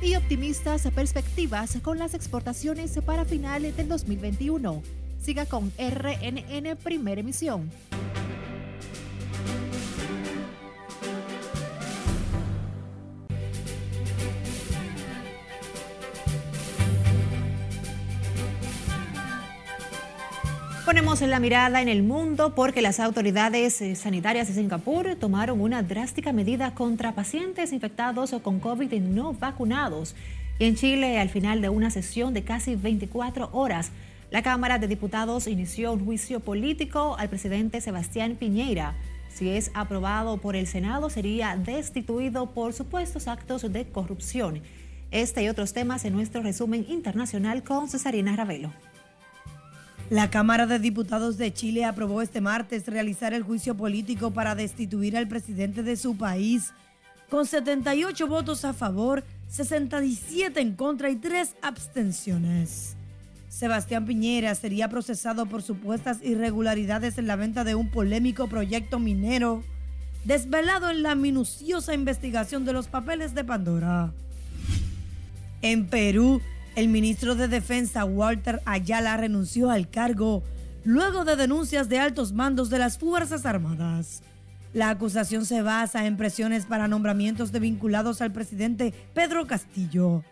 y 0.00 0.16
optimistas 0.16 0.88
perspectivas 0.94 1.78
con 1.82 1.98
las 1.98 2.14
exportaciones 2.14 2.98
para 3.04 3.24
finales 3.24 3.76
del 3.76 3.88
2021. 3.88 4.82
Siga 5.20 5.46
con 5.46 5.72
RNN 5.78 6.76
Primera 6.82 7.20
Emisión. 7.20 7.70
Ponemos 20.86 21.20
la 21.20 21.40
mirada 21.40 21.82
en 21.82 21.88
el 21.88 22.04
mundo 22.04 22.54
porque 22.54 22.80
las 22.80 23.00
autoridades 23.00 23.82
eh, 23.82 23.96
sanitarias 23.96 24.46
de 24.46 24.54
Singapur 24.54 25.16
tomaron 25.16 25.60
una 25.60 25.82
drástica 25.82 26.32
medida 26.32 26.74
contra 26.74 27.12
pacientes 27.12 27.72
infectados 27.72 28.32
o 28.32 28.40
con 28.40 28.60
COVID 28.60 28.92
no 29.00 29.32
vacunados. 29.32 30.14
Y 30.60 30.64
en 30.66 30.76
Chile, 30.76 31.18
al 31.18 31.28
final 31.28 31.60
de 31.60 31.70
una 31.70 31.90
sesión 31.90 32.32
de 32.34 32.44
casi 32.44 32.76
24 32.76 33.50
horas, 33.52 33.90
la 34.30 34.42
Cámara 34.42 34.78
de 34.78 34.86
Diputados 34.86 35.48
inició 35.48 35.92
un 35.92 36.04
juicio 36.04 36.38
político 36.38 37.16
al 37.18 37.30
presidente 37.30 37.80
Sebastián 37.80 38.36
Piñera. 38.36 38.94
Si 39.28 39.48
es 39.48 39.72
aprobado 39.74 40.38
por 40.38 40.54
el 40.54 40.68
Senado, 40.68 41.10
sería 41.10 41.56
destituido 41.56 42.54
por 42.54 42.74
supuestos 42.74 43.26
actos 43.26 43.72
de 43.72 43.86
corrupción. 43.86 44.62
Este 45.10 45.42
y 45.42 45.48
otros 45.48 45.72
temas 45.72 46.04
en 46.04 46.12
nuestro 46.12 46.42
resumen 46.42 46.86
internacional 46.88 47.64
con 47.64 47.88
Cesarina 47.88 48.36
Ravelo. 48.36 48.70
La 50.08 50.30
Cámara 50.30 50.66
de 50.66 50.78
Diputados 50.78 51.36
de 51.36 51.52
Chile 51.52 51.84
aprobó 51.84 52.22
este 52.22 52.40
martes 52.40 52.86
realizar 52.86 53.34
el 53.34 53.42
juicio 53.42 53.76
político 53.76 54.30
para 54.30 54.54
destituir 54.54 55.16
al 55.16 55.26
presidente 55.26 55.82
de 55.82 55.96
su 55.96 56.16
país, 56.16 56.72
con 57.28 57.44
78 57.44 58.28
votos 58.28 58.64
a 58.64 58.72
favor, 58.72 59.24
67 59.48 60.60
en 60.60 60.76
contra 60.76 61.10
y 61.10 61.16
3 61.16 61.56
abstenciones. 61.60 62.94
Sebastián 63.48 64.06
Piñera 64.06 64.54
sería 64.54 64.88
procesado 64.88 65.46
por 65.46 65.62
supuestas 65.62 66.18
irregularidades 66.22 67.18
en 67.18 67.26
la 67.26 67.34
venta 67.34 67.64
de 67.64 67.74
un 67.74 67.90
polémico 67.90 68.46
proyecto 68.46 69.00
minero, 69.00 69.64
desvelado 70.24 70.88
en 70.88 71.02
la 71.02 71.16
minuciosa 71.16 71.94
investigación 71.94 72.64
de 72.64 72.72
los 72.72 72.86
papeles 72.86 73.34
de 73.34 73.42
Pandora. 73.42 74.12
En 75.62 75.86
Perú, 75.86 76.40
el 76.76 76.88
ministro 76.88 77.34
de 77.34 77.48
Defensa 77.48 78.04
Walter 78.04 78.60
Ayala 78.66 79.16
renunció 79.16 79.70
al 79.70 79.88
cargo 79.88 80.42
luego 80.84 81.24
de 81.24 81.34
denuncias 81.34 81.88
de 81.88 81.98
altos 81.98 82.32
mandos 82.32 82.68
de 82.68 82.78
las 82.78 82.98
Fuerzas 82.98 83.46
Armadas. 83.46 84.22
La 84.74 84.90
acusación 84.90 85.46
se 85.46 85.62
basa 85.62 86.06
en 86.06 86.18
presiones 86.18 86.66
para 86.66 86.86
nombramientos 86.86 87.50
de 87.50 87.60
vinculados 87.60 88.20
al 88.20 88.30
presidente 88.30 88.92
Pedro 89.14 89.46
Castillo. 89.46 90.22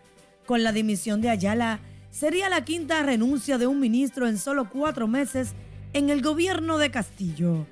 Con 0.45 0.61
la 0.61 0.71
dimisión 0.71 1.19
de 1.19 1.31
Ayala, 1.31 1.79
sería 2.11 2.47
la 2.47 2.63
quinta 2.63 3.01
renuncia 3.01 3.57
de 3.57 3.65
un 3.65 3.79
ministro 3.79 4.27
en 4.27 4.37
solo 4.37 4.69
cuatro 4.69 5.07
meses 5.07 5.53
en 5.93 6.11
el 6.11 6.21
gobierno 6.21 6.77
de 6.77 6.91
Castillo. 6.91 7.65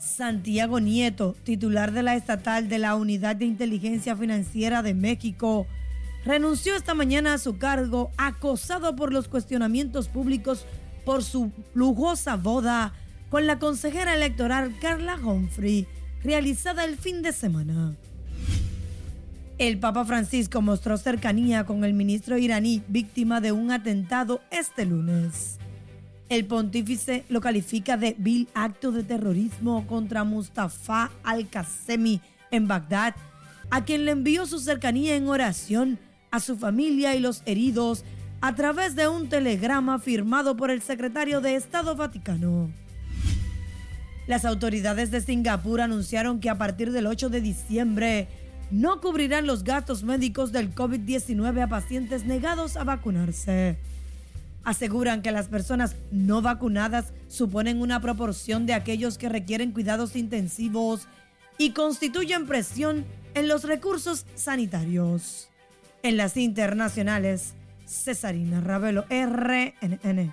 Santiago 0.00 0.80
Nieto, 0.80 1.36
titular 1.44 1.92
de 1.92 2.02
la 2.02 2.16
estatal 2.16 2.68
de 2.68 2.80
la 2.80 2.96
Unidad 2.96 3.36
de 3.36 3.44
Inteligencia 3.44 4.16
Financiera 4.16 4.82
de 4.82 4.94
México, 4.94 5.68
renunció 6.28 6.76
esta 6.76 6.92
mañana 6.92 7.32
a 7.32 7.38
su 7.38 7.56
cargo 7.56 8.10
acosado 8.18 8.94
por 8.94 9.14
los 9.14 9.28
cuestionamientos 9.28 10.08
públicos 10.08 10.66
por 11.06 11.24
su 11.24 11.50
lujosa 11.72 12.36
boda 12.36 12.92
con 13.30 13.46
la 13.46 13.58
consejera 13.58 14.14
electoral 14.14 14.74
Carla 14.78 15.16
Humphrey, 15.16 15.86
realizada 16.22 16.84
el 16.84 16.98
fin 16.98 17.22
de 17.22 17.32
semana. 17.32 17.94
El 19.56 19.78
Papa 19.78 20.04
Francisco 20.04 20.60
mostró 20.60 20.98
cercanía 20.98 21.64
con 21.64 21.82
el 21.82 21.94
ministro 21.94 22.36
iraní 22.36 22.82
víctima 22.88 23.40
de 23.40 23.52
un 23.52 23.70
atentado 23.70 24.42
este 24.50 24.84
lunes. 24.84 25.58
El 26.28 26.44
pontífice 26.44 27.24
lo 27.30 27.40
califica 27.40 27.96
de 27.96 28.14
vil 28.18 28.48
acto 28.52 28.92
de 28.92 29.02
terrorismo 29.02 29.86
contra 29.86 30.24
Mustafa 30.24 31.10
al-Qasemi 31.24 32.20
en 32.50 32.68
Bagdad, 32.68 33.14
a 33.70 33.84
quien 33.84 34.04
le 34.04 34.10
envió 34.10 34.44
su 34.44 34.58
cercanía 34.58 35.16
en 35.16 35.26
oración 35.28 35.98
a 36.30 36.40
su 36.40 36.56
familia 36.56 37.14
y 37.14 37.20
los 37.20 37.42
heridos 37.46 38.04
a 38.40 38.54
través 38.54 38.94
de 38.94 39.08
un 39.08 39.28
telegrama 39.28 39.98
firmado 39.98 40.56
por 40.56 40.70
el 40.70 40.82
secretario 40.82 41.40
de 41.40 41.56
Estado 41.56 41.96
Vaticano. 41.96 42.70
Las 44.26 44.44
autoridades 44.44 45.10
de 45.10 45.20
Singapur 45.20 45.80
anunciaron 45.80 46.38
que 46.38 46.50
a 46.50 46.58
partir 46.58 46.92
del 46.92 47.06
8 47.06 47.30
de 47.30 47.40
diciembre 47.40 48.28
no 48.70 49.00
cubrirán 49.00 49.46
los 49.46 49.64
gastos 49.64 50.02
médicos 50.02 50.52
del 50.52 50.74
COVID-19 50.74 51.62
a 51.62 51.68
pacientes 51.68 52.26
negados 52.26 52.76
a 52.76 52.84
vacunarse. 52.84 53.78
Aseguran 54.64 55.22
que 55.22 55.32
las 55.32 55.48
personas 55.48 55.96
no 56.10 56.42
vacunadas 56.42 57.14
suponen 57.28 57.80
una 57.80 58.00
proporción 58.00 58.66
de 58.66 58.74
aquellos 58.74 59.16
que 59.16 59.30
requieren 59.30 59.72
cuidados 59.72 60.14
intensivos 60.14 61.08
y 61.56 61.70
constituyen 61.70 62.46
presión 62.46 63.06
en 63.34 63.48
los 63.48 63.64
recursos 63.64 64.26
sanitarios. 64.34 65.48
En 66.04 66.16
las 66.16 66.36
internacionales, 66.36 67.54
Cesarina 67.84 68.60
Ravelo, 68.60 69.04
RNN. 69.10 70.32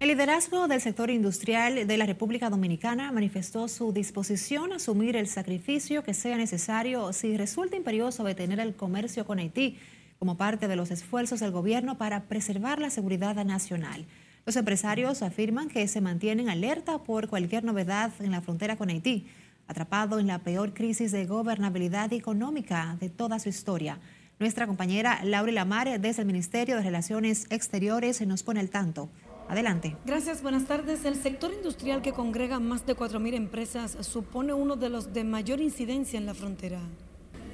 El 0.00 0.08
liderazgo 0.08 0.66
del 0.66 0.80
sector 0.80 1.08
industrial 1.08 1.86
de 1.86 1.96
la 1.96 2.04
República 2.04 2.50
Dominicana 2.50 3.12
manifestó 3.12 3.68
su 3.68 3.92
disposición 3.92 4.72
a 4.72 4.76
asumir 4.76 5.14
el 5.14 5.28
sacrificio 5.28 6.02
que 6.02 6.14
sea 6.14 6.36
necesario 6.36 7.12
si 7.12 7.36
resulta 7.36 7.76
imperioso 7.76 8.24
detener 8.24 8.58
el 8.58 8.74
comercio 8.74 9.24
con 9.24 9.38
Haití 9.38 9.78
como 10.18 10.36
parte 10.36 10.66
de 10.66 10.76
los 10.76 10.90
esfuerzos 10.90 11.38
del 11.38 11.52
gobierno 11.52 11.96
para 11.96 12.24
preservar 12.24 12.80
la 12.80 12.90
seguridad 12.90 13.36
nacional. 13.44 14.04
Los 14.46 14.56
empresarios 14.56 15.22
afirman 15.22 15.68
que 15.68 15.86
se 15.86 16.00
mantienen 16.00 16.48
alerta 16.48 16.98
por 16.98 17.28
cualquier 17.28 17.62
novedad 17.62 18.12
en 18.18 18.32
la 18.32 18.40
frontera 18.40 18.76
con 18.76 18.90
Haití, 18.90 19.26
atrapado 19.68 20.18
en 20.18 20.26
la 20.26 20.40
peor 20.40 20.74
crisis 20.74 21.12
de 21.12 21.24
gobernabilidad 21.24 22.12
económica 22.12 22.96
de 23.00 23.08
toda 23.08 23.38
su 23.38 23.48
historia. 23.48 24.00
Nuestra 24.44 24.66
compañera 24.66 25.24
Laura 25.24 25.50
Lamar, 25.52 25.98
desde 25.98 26.20
el 26.20 26.26
Ministerio 26.26 26.76
de 26.76 26.82
Relaciones 26.82 27.46
Exteriores, 27.48 28.20
nos 28.26 28.42
pone 28.42 28.60
al 28.60 28.68
tanto. 28.68 29.08
Adelante. 29.48 29.96
Gracias, 30.04 30.42
buenas 30.42 30.66
tardes. 30.66 31.06
El 31.06 31.14
sector 31.14 31.50
industrial 31.54 32.02
que 32.02 32.12
congrega 32.12 32.60
más 32.60 32.84
de 32.84 32.94
4.000 32.94 33.32
empresas 33.36 33.96
supone 34.02 34.52
uno 34.52 34.76
de 34.76 34.90
los 34.90 35.14
de 35.14 35.24
mayor 35.24 35.62
incidencia 35.62 36.18
en 36.18 36.26
la 36.26 36.34
frontera. 36.34 36.82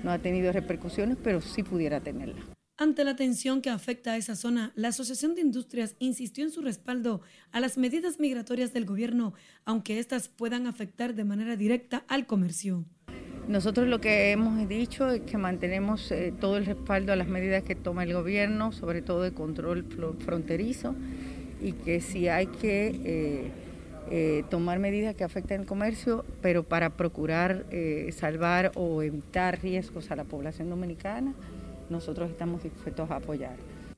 No 0.02 0.10
ha 0.10 0.18
tenido 0.18 0.50
repercusiones, 0.50 1.16
pero 1.22 1.40
sí 1.40 1.62
pudiera 1.62 2.00
tenerla. 2.00 2.42
Ante 2.76 3.04
la 3.04 3.14
tensión 3.14 3.62
que 3.62 3.70
afecta 3.70 4.14
a 4.14 4.16
esa 4.16 4.34
zona, 4.34 4.72
la 4.74 4.88
Asociación 4.88 5.36
de 5.36 5.42
Industrias 5.42 5.94
insistió 6.00 6.44
en 6.44 6.50
su 6.50 6.60
respaldo 6.60 7.20
a 7.52 7.60
las 7.60 7.78
medidas 7.78 8.18
migratorias 8.18 8.72
del 8.72 8.86
gobierno, 8.86 9.34
aunque 9.64 10.00
éstas 10.00 10.28
puedan 10.28 10.66
afectar 10.66 11.14
de 11.14 11.22
manera 11.22 11.54
directa 11.54 12.04
al 12.08 12.26
comercio. 12.26 12.84
Nosotros 13.48 13.88
lo 13.88 14.00
que 14.00 14.30
hemos 14.30 14.68
dicho 14.68 15.10
es 15.10 15.22
que 15.22 15.36
mantenemos 15.36 16.10
eh, 16.12 16.32
todo 16.38 16.56
el 16.56 16.66
respaldo 16.66 17.12
a 17.12 17.16
las 17.16 17.28
medidas 17.28 17.62
que 17.64 17.74
toma 17.74 18.04
el 18.04 18.12
gobierno, 18.12 18.72
sobre 18.72 19.02
todo 19.02 19.22
de 19.22 19.32
control 19.32 19.84
fronterizo, 20.20 20.94
y 21.60 21.72
que 21.72 22.00
si 22.00 22.28
hay 22.28 22.46
que 22.46 23.00
eh, 23.04 23.50
eh, 24.10 24.44
tomar 24.50 24.78
medidas 24.78 25.16
que 25.16 25.24
afecten 25.24 25.62
el 25.62 25.66
comercio, 25.66 26.24
pero 26.40 26.62
para 26.62 26.90
procurar 26.90 27.66
salvar 28.12 28.72
o 28.76 29.02
evitar 29.02 29.60
riesgos 29.62 30.10
a 30.10 30.16
la 30.16 30.24
población 30.24 30.70
dominicana, 30.70 31.34
nosotros 31.90 32.30
estamos 32.30 32.62
dispuestos 32.62 33.10
a 33.10 33.16
apoyar. 33.16 33.56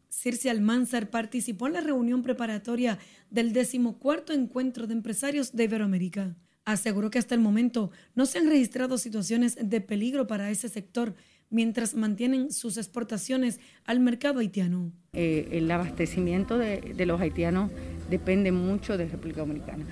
Circe 0.09 0.51
Almanzar 0.51 1.09
participó 1.09 1.67
en 1.67 1.73
la 1.75 1.81
reunión 1.81 2.23
preparatoria 2.23 2.99
del 3.31 3.53
decimocuarto 3.53 4.33
encuentro 4.33 4.87
de 4.87 4.93
empresarios 4.93 5.53
de 5.53 5.65
Iberoamérica. 5.65 6.37
Aseguró 6.65 7.11
que 7.11 7.19
hasta 7.19 7.35
el 7.35 7.41
momento 7.41 7.91
no 8.15 8.27
se 8.27 8.39
han 8.39 8.49
registrado 8.49 8.99
situaciones 8.99 9.57
de 9.61 9.81
peligro 9.81 10.27
para 10.27 10.51
ese 10.51 10.69
sector 10.69 11.15
mientras 11.51 11.95
mantienen 11.95 12.53
sus 12.53 12.77
exportaciones 12.77 13.61
al 13.85 14.01
mercado 14.01 14.39
haitiano. 14.39 14.93
Eh, 15.13 15.49
el 15.53 15.71
abastecimiento 15.71 16.57
de, 16.59 16.81
de, 16.81 17.07
los 17.07 17.21
haitianos 17.21 17.71
depende 18.09 18.53
mucho 18.53 18.97
de 18.97 19.07
República 19.07 19.41
Dominicana, 19.41 19.85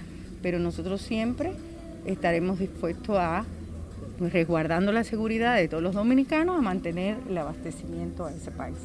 pero 0.43 0.59
nosotros 0.59 1.03
siempre 1.03 1.53
estaremos 2.07 2.59
dispuestos 2.59 3.17
a 3.19 3.45
pues, 4.21 4.33
resguardando 4.33 4.93
la 4.93 5.03
seguridad 5.03 5.57
de 5.57 5.67
todos 5.67 5.83
los 5.83 5.95
dominicanos 5.95 6.59
a 6.59 6.61
mantener 6.61 7.17
el 7.29 7.37
abastecimiento 7.39 8.27
a 8.27 8.33
ese 8.33 8.51
país. 8.51 8.77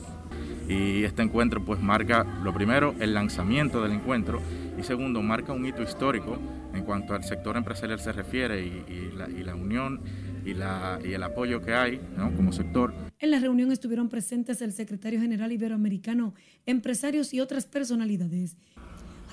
Y 0.67 1.03
este 1.03 1.21
encuentro 1.21 1.63
pues 1.63 1.81
marca, 1.81 2.25
lo 2.43 2.53
primero, 2.53 2.95
el 2.99 3.13
lanzamiento 3.13 3.83
del 3.83 3.91
encuentro 3.91 4.41
segundo, 4.85 5.21
marca 5.21 5.51
un 5.51 5.65
hito 5.65 5.81
histórico 5.81 6.37
en 6.73 6.83
cuanto 6.83 7.13
al 7.13 7.23
sector 7.23 7.57
empresarial 7.57 7.99
se 7.99 8.11
refiere 8.11 8.63
y, 8.63 9.43
la, 9.43 9.55
unión 9.55 10.01
y, 10.45 10.51
el 10.51 11.23
apoyo 11.23 11.61
que 11.61 11.73
hay 11.73 11.99
como 12.35 12.53
sector. 12.53 12.93
En 13.19 13.31
la 13.31 13.39
reunión 13.39 13.71
estuvieron 13.71 14.09
presentes 14.09 14.61
el 14.61 14.71
secretario 14.71 15.19
general 15.19 15.51
iberoamericano, 15.51 16.33
empresarios 16.65 17.33
y 17.33 17.39
otras 17.39 17.65
personalidades. 17.65 18.57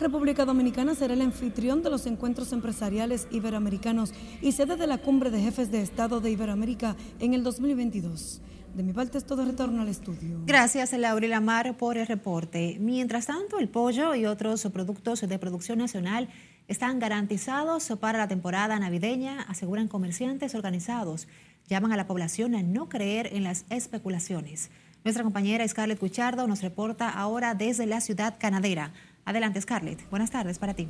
República 0.00 0.44
Dominicana 0.44 0.94
será 0.94 1.14
el 1.14 1.20
anfitrión 1.20 1.82
de 1.82 1.90
los 1.90 2.06
encuentros 2.06 2.52
empresariales 2.52 3.28
iberoamericanos 3.30 4.12
y 4.40 4.52
sede 4.52 4.76
de 4.76 4.86
la 4.86 4.98
cumbre 4.98 5.30
de 5.30 5.40
jefes 5.40 5.70
de 5.70 5.82
Estado 5.82 6.20
de 6.20 6.30
Iberoamérica 6.30 6.96
en 7.20 7.34
el 7.34 7.42
2022. 7.42 8.40
De 8.74 8.82
mi 8.82 8.94
parte 8.94 9.18
es 9.18 9.24
todo 9.24 9.44
retorno 9.44 9.82
al 9.82 9.88
estudio. 9.88 10.40
Gracias, 10.46 10.92
Laura 10.92 11.28
Lamar, 11.28 11.76
por 11.76 11.98
el 11.98 12.06
reporte. 12.06 12.78
Mientras 12.80 13.26
tanto, 13.26 13.58
el 13.58 13.68
pollo 13.68 14.14
y 14.14 14.24
otros 14.24 14.66
productos 14.72 15.20
de 15.20 15.38
producción 15.38 15.78
nacional 15.78 16.28
están 16.68 16.98
garantizados 16.98 17.92
para 18.00 18.18
la 18.18 18.28
temporada 18.28 18.78
navideña, 18.78 19.42
aseguran 19.42 19.88
comerciantes 19.88 20.54
organizados. 20.54 21.28
Llaman 21.68 21.92
a 21.92 21.96
la 21.96 22.06
población 22.06 22.54
a 22.54 22.62
no 22.62 22.88
creer 22.88 23.28
en 23.32 23.44
las 23.44 23.66
especulaciones. 23.68 24.70
Nuestra 25.04 25.22
compañera 25.22 25.68
Scarlett 25.68 25.98
Cuchardo 25.98 26.46
nos 26.46 26.62
reporta 26.62 27.10
ahora 27.10 27.54
desde 27.54 27.86
la 27.86 28.00
ciudad 28.00 28.36
canadera. 28.38 28.92
Adelante, 29.24 29.60
Scarlett. 29.60 30.08
Buenas 30.08 30.30
tardes 30.30 30.58
para 30.58 30.74
ti. 30.74 30.88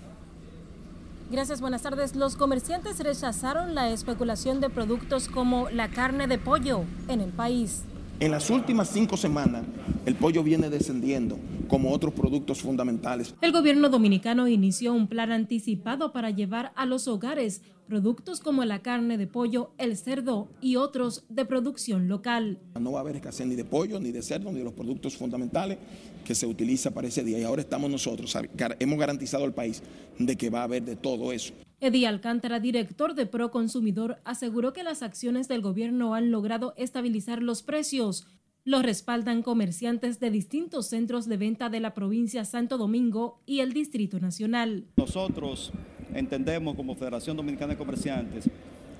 Gracias, 1.33 1.63
buenas 1.63 1.81
tardes. 1.81 2.15
Los 2.15 2.37
comerciantes 2.37 2.99
rechazaron 2.99 3.75
la 3.75 3.89
especulación 3.89 4.61
de 4.61 4.69
productos 4.69 5.29
como 5.29 5.71
la 5.71 5.89
carne 5.89 6.27
de 6.27 6.37
pollo 6.37 6.85
en 7.09 7.23
el 7.23 7.31
país. 7.31 7.85
En 8.23 8.31
las 8.31 8.51
últimas 8.51 8.89
cinco 8.89 9.17
semanas, 9.17 9.65
el 10.07 10.15
pollo 10.15 10.45
viene 10.45 10.71
descendiendo 10.71 11.41
como 11.67 11.91
otros 11.91 12.15
productos 12.15 12.61
fundamentales. 12.63 13.35
El 13.41 13.51
gobierno 13.51 13.89
dominicano 13.89 14.47
inició 14.47 14.95
un 14.95 15.09
plan 15.09 15.33
anticipado 15.33 16.13
para 16.13 16.31
llevar 16.31 16.71
a 16.77 16.87
los 16.87 17.09
hogares 17.09 17.63
productos 17.89 18.39
como 18.39 18.65
la 18.65 18.81
carne 18.81 19.19
de 19.19 19.27
pollo, 19.27 19.73
el 19.77 19.97
cerdo 19.97 20.47
y 20.61 20.77
otros 20.77 21.25
de 21.31 21.45
producción 21.45 22.07
local. 22.07 22.61
No 22.81 22.93
va 22.93 23.01
a 23.01 23.03
haber 23.03 23.17
escasez 23.17 23.45
ni 23.45 23.57
de 23.57 23.65
pollo, 23.65 23.99
ni 23.99 24.13
de 24.13 24.23
cerdo, 24.23 24.53
ni 24.53 24.59
de 24.59 24.65
los 24.67 24.75
productos 24.75 25.17
fundamentales 25.17 25.79
que 26.25 26.37
se 26.37 26.47
utiliza 26.47 26.93
para 26.93 27.09
ese 27.09 27.25
día. 27.25 27.41
Y 27.41 27.43
ahora 27.43 27.63
estamos 27.63 27.91
nosotros, 27.91 28.39
hemos 28.79 28.99
garantizado 29.01 29.43
al 29.43 29.53
país 29.53 29.83
de 30.17 30.37
que 30.37 30.49
va 30.49 30.61
a 30.61 30.65
haber 30.65 30.85
de 30.85 30.95
todo 30.95 31.33
eso. 31.33 31.55
Eddie 31.83 32.07
Alcántara, 32.07 32.61
director 32.61 33.17
de 33.17 33.27
Proconsumidor, 33.27 34.19
aseguró 34.25 34.73
que 34.73 34.85
las 34.85 35.03
acciones 35.03 35.49
del 35.49 35.63
gobierno 35.63 36.15
han 36.15 36.31
logrado 36.31 36.75
estabilizar 36.77 37.43
los 37.43 37.65
precios. 37.65 38.25
Los 38.65 38.85
respaldan 38.85 39.43
comerciantes 39.43 40.21
de 40.21 40.31
distintos 40.31 40.89
centros 40.89 41.29
de 41.29 41.37
venta 41.39 41.71
de 41.71 41.81
la 41.81 41.93
provincia 41.93 42.45
Santo 42.45 42.79
Domingo 42.79 43.41
y 43.47 43.59
el 43.59 43.73
Distrito 43.73 44.21
Nacional. 44.21 44.85
Nosotros 44.97 45.73
entendemos 46.15 46.77
como 46.77 46.95
Federación 46.95 47.37
Dominicana 47.37 47.73
de 47.73 47.79
Comerciantes 47.79 48.49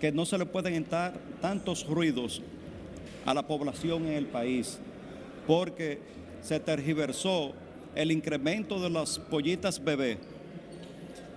que 0.01 0.11
no 0.11 0.27
se 0.27 0.37
le 0.37 0.47
pueden 0.47 0.75
entrar 0.75 1.17
tantos 1.41 1.87
ruidos 1.87 2.43
a 3.25 3.33
la 3.33 3.47
población 3.47 4.07
en 4.07 4.15
el 4.15 4.27
país 4.27 4.81
porque 5.47 6.01
se 6.41 6.59
tergiversó 6.59 7.53
el 7.95 8.11
incremento 8.11 8.81
de 8.81 8.91
las 8.91 9.21
pollitas 9.21 9.85
bebé 9.85 10.19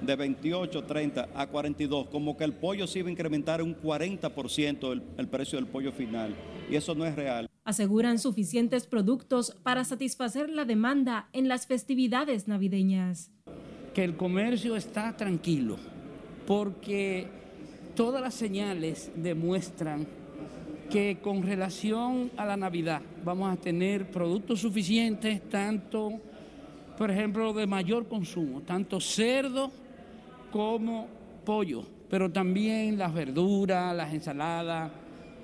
de 0.01 0.15
28, 0.15 0.83
30 0.83 1.29
a 1.33 1.47
42, 1.47 2.07
como 2.07 2.35
que 2.37 2.43
el 2.43 2.53
pollo 2.53 2.87
se 2.87 2.99
iba 2.99 3.09
a 3.09 3.11
incrementar 3.11 3.61
un 3.61 3.75
40% 3.75 4.91
el, 4.91 5.03
el 5.17 5.27
precio 5.27 5.57
del 5.57 5.67
pollo 5.67 5.91
final. 5.91 6.35
Y 6.69 6.75
eso 6.75 6.95
no 6.95 7.05
es 7.05 7.15
real. 7.15 7.47
Aseguran 7.63 8.19
suficientes 8.19 8.85
productos 8.85 9.55
para 9.63 9.83
satisfacer 9.83 10.49
la 10.49 10.65
demanda 10.65 11.29
en 11.33 11.47
las 11.47 11.65
festividades 11.65 12.47
navideñas. 12.47 13.31
Que 13.93 14.03
el 14.03 14.15
comercio 14.15 14.75
está 14.75 15.15
tranquilo, 15.15 15.77
porque 16.45 17.27
todas 17.95 18.21
las 18.21 18.33
señales 18.33 19.11
demuestran 19.15 20.05
que 20.89 21.17
con 21.21 21.41
relación 21.41 22.29
a 22.37 22.45
la 22.45 22.57
Navidad 22.57 23.01
vamos 23.23 23.51
a 23.51 23.59
tener 23.59 24.11
productos 24.11 24.59
suficientes, 24.59 25.41
tanto, 25.49 26.11
por 26.97 27.09
ejemplo, 27.09 27.53
de 27.53 27.65
mayor 27.65 28.07
consumo, 28.07 28.61
tanto 28.61 28.99
cerdo 28.99 29.71
como 30.55 31.07
pollo, 31.43 31.83
pero 32.09 32.31
también 32.31 32.97
las 32.97 33.13
verduras, 33.13 33.93
las 33.93 34.13
ensaladas, 34.13 34.89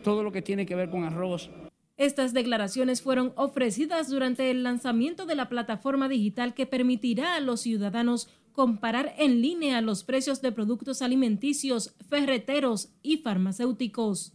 todo 0.05 0.23
lo 0.23 0.31
que 0.31 0.41
tiene 0.41 0.65
que 0.65 0.73
ver 0.73 0.89
con 0.89 1.03
arroz. 1.03 1.49
Estas 1.97 2.31
declaraciones 2.31 3.01
fueron 3.01 3.33
ofrecidas 3.35 4.09
durante 4.09 4.49
el 4.49 4.63
lanzamiento 4.63 5.25
de 5.25 5.35
la 5.35 5.49
plataforma 5.49 6.07
digital 6.07 6.53
que 6.53 6.65
permitirá 6.65 7.35
a 7.35 7.41
los 7.41 7.59
ciudadanos 7.59 8.29
comparar 8.53 9.13
en 9.17 9.41
línea 9.41 9.81
los 9.81 10.05
precios 10.05 10.41
de 10.41 10.53
productos 10.53 11.01
alimenticios, 11.01 11.93
ferreteros 12.09 12.93
y 13.03 13.17
farmacéuticos. 13.17 14.31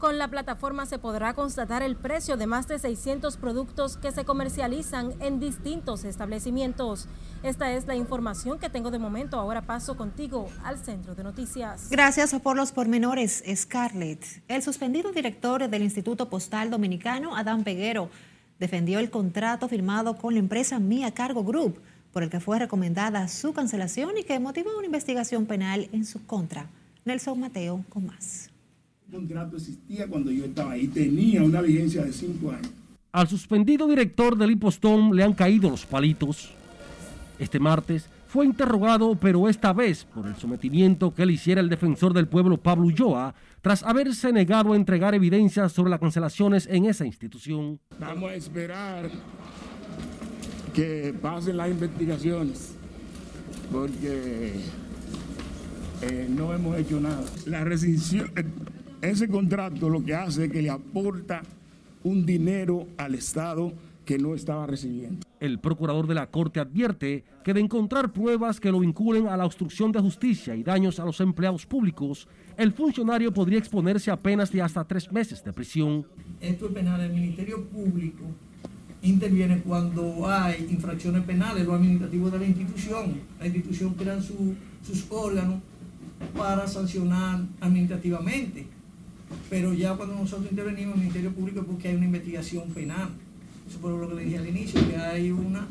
Con 0.00 0.16
la 0.16 0.28
plataforma 0.28 0.86
se 0.86 0.98
podrá 0.98 1.34
constatar 1.34 1.82
el 1.82 1.94
precio 1.94 2.38
de 2.38 2.46
más 2.46 2.66
de 2.66 2.78
600 2.78 3.36
productos 3.36 3.98
que 3.98 4.12
se 4.12 4.24
comercializan 4.24 5.12
en 5.20 5.40
distintos 5.40 6.04
establecimientos. 6.04 7.06
Esta 7.42 7.70
es 7.72 7.86
la 7.86 7.96
información 7.96 8.58
que 8.58 8.70
tengo 8.70 8.90
de 8.90 8.98
momento. 8.98 9.38
Ahora 9.38 9.60
paso 9.60 9.98
contigo 9.98 10.48
al 10.64 10.82
centro 10.82 11.14
de 11.14 11.22
noticias. 11.22 11.90
Gracias 11.90 12.34
por 12.42 12.56
los 12.56 12.72
pormenores, 12.72 13.44
Scarlett. 13.54 14.24
El 14.48 14.62
suspendido 14.62 15.12
director 15.12 15.68
del 15.68 15.82
Instituto 15.82 16.30
Postal 16.30 16.70
Dominicano, 16.70 17.36
Adán 17.36 17.62
Peguero, 17.62 18.08
defendió 18.58 19.00
el 19.00 19.10
contrato 19.10 19.68
firmado 19.68 20.16
con 20.16 20.32
la 20.32 20.40
empresa 20.40 20.78
Mía 20.78 21.12
Cargo 21.12 21.44
Group, 21.44 21.78
por 22.10 22.22
el 22.22 22.30
que 22.30 22.40
fue 22.40 22.58
recomendada 22.58 23.28
su 23.28 23.52
cancelación 23.52 24.16
y 24.16 24.24
que 24.24 24.40
motivó 24.40 24.78
una 24.78 24.86
investigación 24.86 25.44
penal 25.44 25.90
en 25.92 26.06
su 26.06 26.24
contra. 26.24 26.70
Nelson 27.04 27.38
Mateo 27.38 27.84
con 27.90 28.06
más 28.06 28.49
contrato 29.10 29.56
existía 29.56 30.06
cuando 30.06 30.30
yo 30.30 30.44
estaba 30.44 30.72
ahí, 30.72 30.88
tenía 30.88 31.42
una 31.42 31.60
vigencia 31.60 32.04
de 32.04 32.12
cinco 32.12 32.50
años. 32.50 32.70
Al 33.12 33.28
suspendido 33.28 33.88
director 33.88 34.36
del 34.36 34.52
Impostón 34.52 35.14
le 35.14 35.24
han 35.24 35.34
caído 35.34 35.70
los 35.70 35.84
palitos. 35.84 36.52
Este 37.38 37.58
martes 37.58 38.08
fue 38.28 38.46
interrogado, 38.46 39.16
pero 39.16 39.48
esta 39.48 39.72
vez 39.72 40.04
por 40.04 40.26
el 40.28 40.36
sometimiento 40.36 41.12
que 41.12 41.26
le 41.26 41.32
hiciera 41.32 41.60
el 41.60 41.68
defensor 41.68 42.12
del 42.14 42.28
pueblo 42.28 42.58
Pablo 42.58 42.86
Ulloa, 42.86 43.34
tras 43.60 43.82
haberse 43.82 44.32
negado 44.32 44.72
a 44.72 44.76
entregar 44.76 45.14
evidencias 45.14 45.72
sobre 45.72 45.90
las 45.90 45.98
cancelaciones 45.98 46.68
en 46.70 46.84
esa 46.84 47.04
institución. 47.04 47.80
Vamos 47.98 48.30
a 48.30 48.34
esperar 48.34 49.10
que 50.72 51.12
pasen 51.20 51.56
las 51.56 51.70
investigaciones, 51.70 52.76
porque 53.72 54.54
eh, 56.02 56.28
no 56.30 56.54
hemos 56.54 56.78
hecho 56.78 57.00
nada. 57.00 57.24
La 57.46 57.64
rescisión, 57.64 58.30
ese 59.02 59.28
contrato 59.28 59.88
lo 59.88 60.04
que 60.04 60.14
hace 60.14 60.44
es 60.44 60.52
que 60.52 60.62
le 60.62 60.70
aporta 60.70 61.42
un 62.04 62.24
dinero 62.24 62.86
al 62.96 63.14
Estado 63.14 63.72
que 64.04 64.18
no 64.18 64.34
estaba 64.34 64.66
recibiendo. 64.66 65.26
El 65.38 65.58
procurador 65.58 66.06
de 66.06 66.14
la 66.14 66.26
Corte 66.26 66.60
advierte 66.60 67.24
que 67.44 67.54
de 67.54 67.60
encontrar 67.60 68.12
pruebas 68.12 68.58
que 68.58 68.72
lo 68.72 68.80
vinculen 68.80 69.28
a 69.28 69.36
la 69.36 69.46
obstrucción 69.46 69.92
de 69.92 70.00
justicia 70.00 70.56
y 70.56 70.62
daños 70.62 70.98
a 70.98 71.04
los 71.04 71.20
empleados 71.20 71.64
públicos, 71.66 72.26
el 72.56 72.72
funcionario 72.72 73.32
podría 73.32 73.58
exponerse 73.58 74.10
a 74.10 74.16
penas 74.16 74.50
de 74.50 74.62
hasta 74.62 74.84
tres 74.84 75.10
meses 75.12 75.44
de 75.44 75.52
prisión. 75.52 76.04
Esto 76.40 76.66
es 76.66 76.72
penal. 76.72 77.00
El 77.00 77.12
Ministerio 77.12 77.64
Público 77.66 78.24
interviene 79.02 79.60
cuando 79.60 80.28
hay 80.28 80.66
infracciones 80.70 81.22
penales, 81.24 81.64
lo 81.64 81.74
administrativo 81.74 82.30
de 82.30 82.38
la 82.38 82.46
institución. 82.46 83.20
La 83.38 83.46
institución 83.46 83.94
crea 83.94 84.20
sus 84.20 85.06
órganos 85.10 85.60
para 86.36 86.66
sancionar 86.66 87.42
administrativamente 87.60 88.66
pero 89.48 89.72
ya 89.72 89.94
cuando 89.94 90.14
nosotros 90.14 90.50
intervenimos 90.50 90.94
en 90.94 91.00
el 91.00 91.06
Ministerio 91.06 91.32
Público 91.32 91.60
es 91.60 91.66
porque 91.66 91.88
hay 91.88 91.96
una 91.96 92.06
investigación 92.06 92.68
penal. 92.70 93.10
Eso 93.68 93.78
fue 93.78 93.90
lo 93.90 94.08
que 94.08 94.14
le 94.14 94.24
dije 94.24 94.38
al 94.38 94.48
inicio, 94.48 94.80
que 94.88 94.96
hay 94.96 95.30
una, 95.30 95.66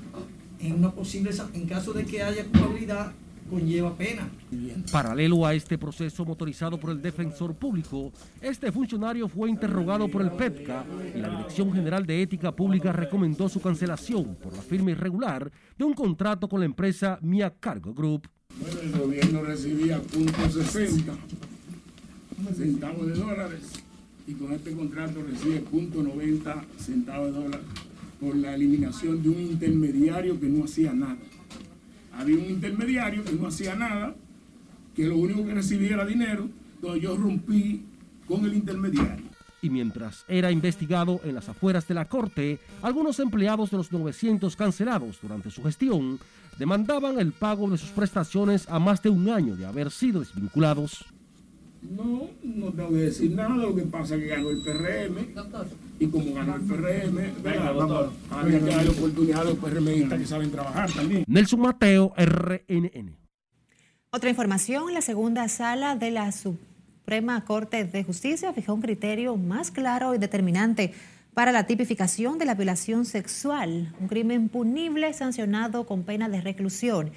en 0.60 0.74
una 0.74 0.92
posible, 0.92 1.32
en 1.54 1.66
caso 1.68 1.94
de 1.94 2.06
que 2.06 2.22
haya 2.24 2.46
culpabilidad, 2.46 3.12
conlleva 3.50 3.96
pena. 3.96 4.30
Paralelo 4.92 5.46
a 5.46 5.54
este 5.54 5.78
proceso 5.78 6.24
motorizado 6.24 6.80
por 6.80 6.92
el 6.92 7.02
defensor 7.02 7.56
público, 7.56 8.12
este 8.42 8.72
funcionario 8.72 9.28
fue 9.28 9.50
interrogado 9.50 10.08
por 10.08 10.22
el 10.22 10.32
PEPCA 10.32 10.86
y 11.16 11.20
la 11.20 11.30
Dirección 11.30 11.74
General 11.74 12.06
de 12.06 12.22
Ética 12.22 12.56
Pública 12.56 12.94
recomendó 12.94 13.50
su 13.50 13.60
cancelación 13.60 14.36
por 14.36 14.56
la 14.56 14.62
firma 14.62 14.92
irregular 14.92 15.52
de 15.78 15.84
un 15.84 15.94
contrato 15.94 16.48
con 16.48 16.60
la 16.60 16.66
empresa 16.66 17.18
Mia 17.22 17.54
Cargo 17.60 17.94
Group. 17.94 18.30
Bueno, 18.62 18.80
el 18.82 18.92
gobierno 18.92 19.42
recibía 19.42 20.00
punto 20.02 20.50
60 20.50 21.14
centavos 22.56 23.08
de 23.08 23.14
dólares 23.14 23.62
y 24.28 24.34
con 24.34 24.54
este 24.54 24.72
contrato 24.74 25.24
recibe 25.24 25.60
punto 25.62 26.04
90 26.04 26.66
centavos 26.78 27.34
de 27.34 27.40
dólares 27.42 27.66
por 28.20 28.36
la 28.36 28.54
eliminación 28.54 29.24
de 29.24 29.30
un 29.30 29.40
intermediario 29.40 30.40
que 30.40 30.48
no 30.48 30.66
hacía 30.66 30.94
nada. 30.94 31.18
Había 32.14 32.38
un 32.38 32.50
intermediario 32.50 33.24
que 33.24 33.34
no 33.34 33.48
hacía 33.48 33.76
nada, 33.76 34.16
que 34.96 35.06
lo 35.06 35.18
único 35.18 35.46
que 35.46 35.54
recibía 35.54 35.94
era 35.94 36.06
dinero, 36.06 36.50
entonces 36.76 37.02
yo 37.02 37.16
rompí 37.16 37.84
con 38.28 38.46
el 38.46 38.54
intermediario. 38.54 39.30
Y 39.62 39.70
mientras 39.70 40.26
era 40.28 40.52
investigado 40.52 41.20
en 41.24 41.36
las 41.36 41.50
afueras 41.50 41.88
de 41.88 41.94
la 41.94 42.06
corte, 42.06 42.60
algunos 42.82 43.20
empleados 43.20 43.72
de 43.72 43.78
los 43.78 43.92
900 43.92 44.56
cancelados 44.56 45.20
durante 45.22 45.50
su 45.52 45.64
gestión 45.64 46.20
demandaban 46.58 47.20
el 47.20 47.32
pago 47.32 47.70
de 47.70 47.78
sus 47.78 47.90
prestaciones 47.90 48.68
a 48.70 48.80
más 48.80 49.02
de 49.02 49.10
un 49.10 49.30
año 49.30 49.56
de 49.56 49.66
haber 49.66 49.92
sido 49.92 50.20
desvinculados. 50.20 51.06
No, 51.82 52.28
no 52.44 52.72
tengo 52.74 52.90
que 52.90 52.96
decir 52.96 53.32
nada, 53.32 53.56
lo 53.56 53.74
que 53.74 53.84
pasa 53.84 54.16
es 54.16 54.22
que 54.22 54.28
ganó 54.28 54.50
el 54.50 54.62
PRM. 54.62 55.34
Doctor. 55.34 55.68
Y 56.00 56.08
como 56.08 56.34
ganó 56.34 56.56
el 56.56 56.62
PRM, 56.62 57.42
Venga, 57.42 57.72
doctor. 57.72 58.12
había 58.32 58.60
que 58.60 58.66
darle 58.66 58.90
oportunidad 58.90 59.42
a 59.42 59.44
los 59.46 59.58
PRMistas 59.58 60.20
que 60.20 60.26
saben 60.26 60.52
trabajar 60.52 60.92
también. 60.92 61.24
Nelson 61.28 61.62
Mateo, 61.62 62.14
RNN. 62.18 63.16
Otra 64.12 64.30
información, 64.30 64.94
la 64.94 65.02
segunda 65.02 65.48
sala 65.48 65.96
de 65.96 66.12
la 66.12 66.32
Suprema 66.32 67.46
Corte 67.46 67.86
de 67.86 68.04
Justicia 68.04 68.54
fijó 68.54 68.74
un 68.74 68.82
criterio 68.82 69.36
más 69.38 69.72
claro 69.72 70.14
y 70.16 70.18
determinante 70.18 70.94
para 71.34 71.52
la 71.52 71.66
tipificación 71.68 72.38
de 72.40 72.46
la 72.46 72.56
violación 72.56 73.06
sexual, 73.06 73.94
un 74.00 74.08
crimen 74.08 74.50
punible 74.50 75.14
sancionado 75.14 75.86
con 75.86 76.04
pena 76.04 76.28
de 76.28 76.42
reclusión. 76.42 77.12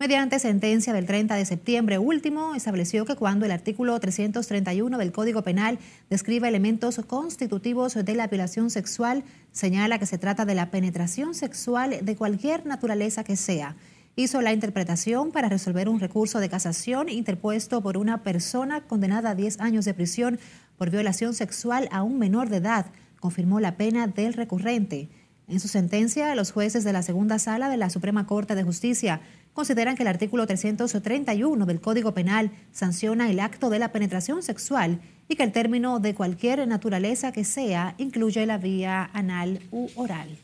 Mediante 0.00 0.40
sentencia 0.40 0.92
del 0.92 1.06
30 1.06 1.36
de 1.36 1.46
septiembre 1.46 1.98
último, 1.98 2.56
estableció 2.56 3.04
que 3.04 3.14
cuando 3.14 3.46
el 3.46 3.52
artículo 3.52 3.98
331 4.00 4.98
del 4.98 5.12
Código 5.12 5.42
Penal 5.42 5.78
describe 6.10 6.48
elementos 6.48 7.00
constitutivos 7.06 7.94
de 7.94 8.14
la 8.14 8.26
violación 8.26 8.70
sexual, 8.70 9.22
señala 9.52 10.00
que 10.00 10.06
se 10.06 10.18
trata 10.18 10.44
de 10.44 10.56
la 10.56 10.72
penetración 10.72 11.32
sexual 11.34 11.98
de 12.02 12.16
cualquier 12.16 12.66
naturaleza 12.66 13.22
que 13.22 13.36
sea. 13.36 13.76
Hizo 14.16 14.42
la 14.42 14.52
interpretación 14.52 15.30
para 15.30 15.48
resolver 15.48 15.88
un 15.88 16.00
recurso 16.00 16.40
de 16.40 16.48
casación 16.48 17.08
interpuesto 17.08 17.80
por 17.80 17.96
una 17.96 18.24
persona 18.24 18.80
condenada 18.80 19.30
a 19.30 19.34
10 19.36 19.60
años 19.60 19.84
de 19.84 19.94
prisión 19.94 20.40
por 20.76 20.90
violación 20.90 21.34
sexual 21.34 21.88
a 21.92 22.02
un 22.02 22.18
menor 22.18 22.48
de 22.48 22.56
edad. 22.56 22.86
Confirmó 23.20 23.60
la 23.60 23.76
pena 23.76 24.08
del 24.08 24.32
recurrente. 24.34 25.08
En 25.46 25.60
su 25.60 25.68
sentencia, 25.68 26.34
los 26.34 26.52
jueces 26.52 26.84
de 26.84 26.92
la 26.92 27.02
segunda 27.02 27.38
sala 27.38 27.68
de 27.68 27.76
la 27.76 27.90
Suprema 27.90 28.26
Corte 28.26 28.54
de 28.54 28.62
Justicia 28.62 29.20
consideran 29.52 29.94
que 29.94 30.02
el 30.02 30.08
artículo 30.08 30.46
331 30.46 31.66
del 31.66 31.80
Código 31.82 32.14
Penal 32.14 32.50
sanciona 32.72 33.30
el 33.30 33.38
acto 33.40 33.68
de 33.68 33.78
la 33.78 33.92
penetración 33.92 34.42
sexual 34.42 35.00
y 35.28 35.36
que 35.36 35.42
el 35.42 35.52
término 35.52 36.00
de 36.00 36.14
cualquier 36.14 36.66
naturaleza 36.66 37.30
que 37.30 37.44
sea 37.44 37.94
incluye 37.98 38.46
la 38.46 38.56
vía 38.56 39.10
anal 39.12 39.60
u 39.70 39.88
oral. 39.96 40.38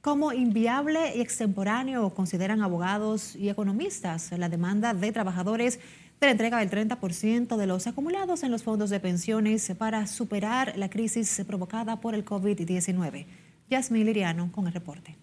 Como 0.00 0.34
inviable 0.34 1.16
y 1.16 1.22
extemporáneo 1.22 2.10
consideran 2.10 2.60
abogados 2.60 3.36
y 3.36 3.48
economistas 3.48 4.32
la 4.32 4.50
demanda 4.50 4.92
de 4.92 5.12
trabajadores 5.12 5.80
de 6.20 6.26
la 6.26 6.30
entrega 6.30 6.58
del 6.58 6.70
30% 6.70 7.56
de 7.56 7.66
los 7.66 7.86
acumulados 7.86 8.42
en 8.42 8.50
los 8.50 8.62
fondos 8.62 8.90
de 8.90 9.00
pensiones 9.00 9.72
para 9.76 10.06
superar 10.06 10.76
la 10.76 10.88
crisis 10.88 11.42
provocada 11.46 12.00
por 12.00 12.14
el 12.14 12.24
COVID-19. 12.24 13.26
Yasmín 13.68 14.06
Liriano 14.06 14.50
con 14.52 14.66
el 14.66 14.72
reporte 14.72 15.16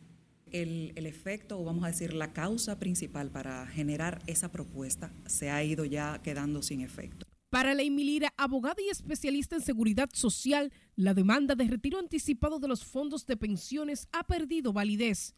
el, 0.51 1.06
efecto, 1.06 1.60
o 1.60 1.63
vamos 1.63 1.84
a 1.84 1.88
decir 1.88 2.13
la 2.13 2.34
causa 2.34 2.80
principal 2.80 3.30
para 3.30 3.65
generar 3.67 4.21
esa 4.27 4.51
propuesta, 4.51 5.12
se 5.25 5.49
ha 5.49 5.63
ido 5.63 5.86
ya 5.86 6.19
quedando 6.21 6.62
sin 6.62 6.82
efecto. 6.82 7.25
Para 7.49 7.73
la 7.73 7.84
Lira, 7.84 8.34
abogada 8.38 8.82
y 8.82 8.89
especialista 8.89 9.58
en 9.58 9.62
seguridad 9.62 10.10
social, 10.13 10.71
la 10.95 11.13
demanda 11.13 11.54
de 11.54 11.65
retiro 11.65 11.99
anticipado 11.99 12.60
de 12.60 12.69
los 12.69 12.86
fondos 12.86 13.25
de 13.25 13.36
pensiones 13.36 14.08
ha 14.13 14.25
perdido 14.25 14.71
validez. 14.71 15.36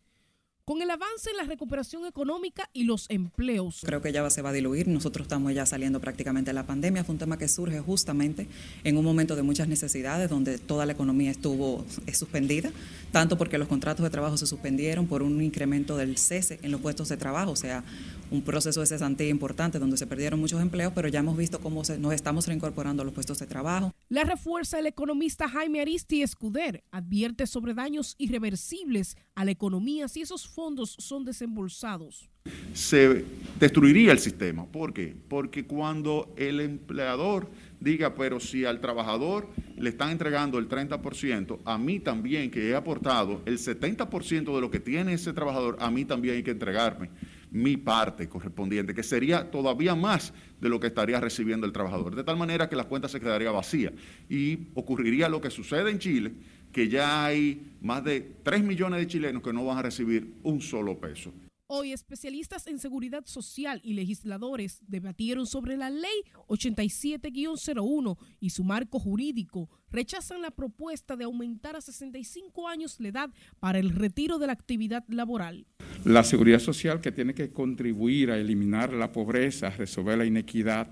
Con 0.65 0.81
el 0.81 0.89
avance 0.91 1.29
en 1.29 1.35
la 1.35 1.43
recuperación 1.43 2.05
económica 2.05 2.69
y 2.71 2.85
los 2.85 3.09
empleos. 3.09 3.81
Creo 3.83 4.01
que 4.01 4.13
ya 4.13 4.29
se 4.29 4.41
va 4.41 4.51
a 4.51 4.53
diluir. 4.53 4.87
Nosotros 4.87 5.25
estamos 5.25 5.53
ya 5.53 5.65
saliendo 5.65 5.99
prácticamente 5.99 6.51
de 6.51 6.53
la 6.53 6.65
pandemia. 6.65 7.03
Fue 7.03 7.11
un 7.11 7.19
tema 7.19 7.37
que 7.37 7.49
surge 7.49 7.81
justamente 7.81 8.47
en 8.85 8.95
un 8.95 9.03
momento 9.03 9.35
de 9.35 9.43
muchas 9.43 9.67
necesidades, 9.67 10.29
donde 10.29 10.59
toda 10.59 10.85
la 10.85 10.93
economía 10.93 11.31
estuvo 11.31 11.85
suspendida, 12.13 12.71
tanto 13.11 13.37
porque 13.37 13.57
los 13.57 13.67
contratos 13.67 14.05
de 14.05 14.09
trabajo 14.09 14.37
se 14.37 14.47
suspendieron 14.47 15.05
por 15.05 15.21
un 15.21 15.41
incremento 15.41 15.97
del 15.97 16.17
cese 16.17 16.59
en 16.63 16.71
los 16.71 16.79
puestos 16.79 17.09
de 17.09 17.17
trabajo, 17.17 17.51
o 17.51 17.57
sea, 17.57 17.83
un 18.31 18.41
proceso 18.41 18.79
de 18.79 18.85
cesantía 18.85 19.27
importante 19.27 19.79
donde 19.79 19.97
se 19.97 20.07
perdieron 20.07 20.39
muchos 20.39 20.61
empleos, 20.61 20.93
pero 20.95 21.09
ya 21.09 21.19
hemos 21.19 21.35
visto 21.35 21.59
cómo 21.59 21.83
nos 21.99 22.13
estamos 22.13 22.47
reincorporando 22.47 23.01
a 23.01 23.05
los 23.05 23.13
puestos 23.13 23.37
de 23.39 23.47
trabajo. 23.47 23.93
La 24.07 24.23
refuerza 24.23 24.79
el 24.79 24.87
economista 24.87 25.49
Jaime 25.49 25.81
Aristi 25.81 26.23
Escuder, 26.23 26.85
advierte 26.91 27.47
sobre 27.47 27.73
daños 27.73 28.15
irreversibles 28.17 29.17
a 29.35 29.43
la 29.43 29.51
economía 29.51 30.07
si 30.07 30.21
esos 30.21 30.47
fondos 30.53 30.95
son 30.99 31.25
desembolsados. 31.25 32.29
Se 32.73 33.25
destruiría 33.59 34.11
el 34.11 34.19
sistema. 34.19 34.65
¿Por 34.65 34.93
qué? 34.93 35.15
Porque 35.27 35.65
cuando 35.65 36.33
el 36.37 36.59
empleador 36.59 37.49
diga, 37.79 38.13
pero 38.15 38.39
si 38.39 38.65
al 38.65 38.79
trabajador 38.79 39.49
le 39.77 39.89
están 39.89 40.11
entregando 40.11 40.59
el 40.59 40.69
30%, 40.69 41.59
a 41.65 41.77
mí 41.77 41.99
también 41.99 42.51
que 42.51 42.69
he 42.69 42.75
aportado 42.75 43.41
el 43.45 43.57
70% 43.57 44.55
de 44.55 44.61
lo 44.61 44.69
que 44.69 44.79
tiene 44.79 45.13
ese 45.13 45.33
trabajador, 45.33 45.77
a 45.79 45.89
mí 45.89 46.05
también 46.05 46.35
hay 46.35 46.43
que 46.43 46.51
entregarme 46.51 47.09
mi 47.53 47.77
parte 47.77 48.27
correspondiente, 48.27 48.95
que 48.95 49.03
sería 49.03 49.51
todavía 49.51 49.93
más 49.93 50.33
de 50.59 50.69
lo 50.69 50.79
que 50.79 50.87
estaría 50.87 51.19
recibiendo 51.19 51.67
el 51.67 51.71
trabajador, 51.71 52.15
de 52.15 52.23
tal 52.23 52.35
manera 52.35 52.67
que 52.67 52.75
la 52.75 52.85
cuenta 52.85 53.07
se 53.07 53.19
quedaría 53.19 53.51
vacía 53.51 53.93
y 54.27 54.69
ocurriría 54.73 55.29
lo 55.29 55.39
que 55.39 55.51
sucede 55.51 55.91
en 55.91 55.99
Chile, 55.99 56.33
que 56.73 56.89
ya 56.89 57.23
hay 57.23 57.71
más 57.79 58.03
de 58.03 58.19
3 58.43 58.63
millones 58.63 58.99
de 58.99 59.07
chilenos 59.07 59.41
que 59.41 59.53
no 59.53 59.63
van 59.63 59.77
a 59.77 59.83
recibir 59.83 60.33
un 60.43 60.59
solo 60.59 60.99
peso. 60.99 61.31
Hoy 61.67 61.93
especialistas 61.93 62.67
en 62.67 62.77
seguridad 62.77 63.23
social 63.25 63.79
y 63.83 63.93
legisladores 63.93 64.79
debatieron 64.85 65.47
sobre 65.47 65.77
la 65.77 65.89
ley 65.89 66.23
87-01 66.47 68.17
y 68.39 68.49
su 68.49 68.63
marco 68.63 68.99
jurídico. 68.99 69.69
Rechazan 69.89 70.41
la 70.41 70.51
propuesta 70.51 71.15
de 71.15 71.23
aumentar 71.23 71.75
a 71.75 71.81
65 71.81 72.67
años 72.67 72.99
la 72.99 73.07
edad 73.07 73.29
para 73.59 73.79
el 73.79 73.91
retiro 73.91 74.39
de 74.39 74.47
la 74.47 74.53
actividad 74.53 75.03
laboral. 75.07 75.65
La 76.03 76.23
seguridad 76.23 76.59
social 76.59 76.99
que 76.99 77.11
tiene 77.11 77.33
que 77.33 77.51
contribuir 77.51 78.29
a 78.29 78.37
eliminar 78.37 78.91
la 78.91 79.11
pobreza, 79.11 79.67
a 79.67 79.71
resolver 79.71 80.17
la 80.17 80.25
inequidad, 80.25 80.89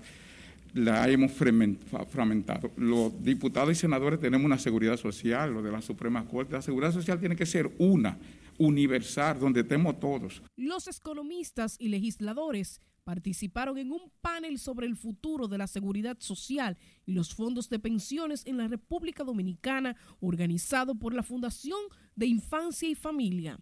la 0.74 1.08
hemos 1.08 1.32
fragmentado. 1.32 2.70
Los 2.76 3.22
diputados 3.22 3.72
y 3.72 3.74
senadores 3.74 4.20
tenemos 4.20 4.44
una 4.44 4.58
seguridad 4.58 4.96
social, 4.96 5.52
lo 5.52 5.62
de 5.62 5.72
la 5.72 5.82
Suprema 5.82 6.24
Corte. 6.24 6.52
La 6.52 6.62
seguridad 6.62 6.92
social 6.92 7.20
tiene 7.20 7.36
que 7.36 7.46
ser 7.46 7.70
una 7.78 8.18
universal, 8.58 9.38
donde 9.38 9.60
estemos 9.60 9.98
todos. 9.98 10.42
Los 10.56 10.86
economistas 10.88 11.76
y 11.78 11.88
legisladores 11.88 12.80
participaron 13.04 13.78
en 13.78 13.90
un 13.90 14.12
panel 14.20 14.58
sobre 14.58 14.86
el 14.86 14.96
futuro 14.96 15.48
de 15.48 15.58
la 15.58 15.66
seguridad 15.66 16.16
social 16.20 16.78
y 17.04 17.12
los 17.12 17.34
fondos 17.34 17.68
de 17.68 17.78
pensiones 17.78 18.46
en 18.46 18.56
la 18.56 18.68
República 18.68 19.24
Dominicana, 19.24 19.96
organizado 20.20 20.94
por 20.94 21.12
la 21.12 21.22
Fundación 21.22 21.80
de 22.14 22.26
Infancia 22.26 22.88
y 22.88 22.94
Familia. 22.94 23.58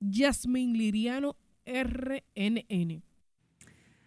Yasmin 0.00 0.76
Liriano, 0.76 1.36
RNN. 1.64 3.02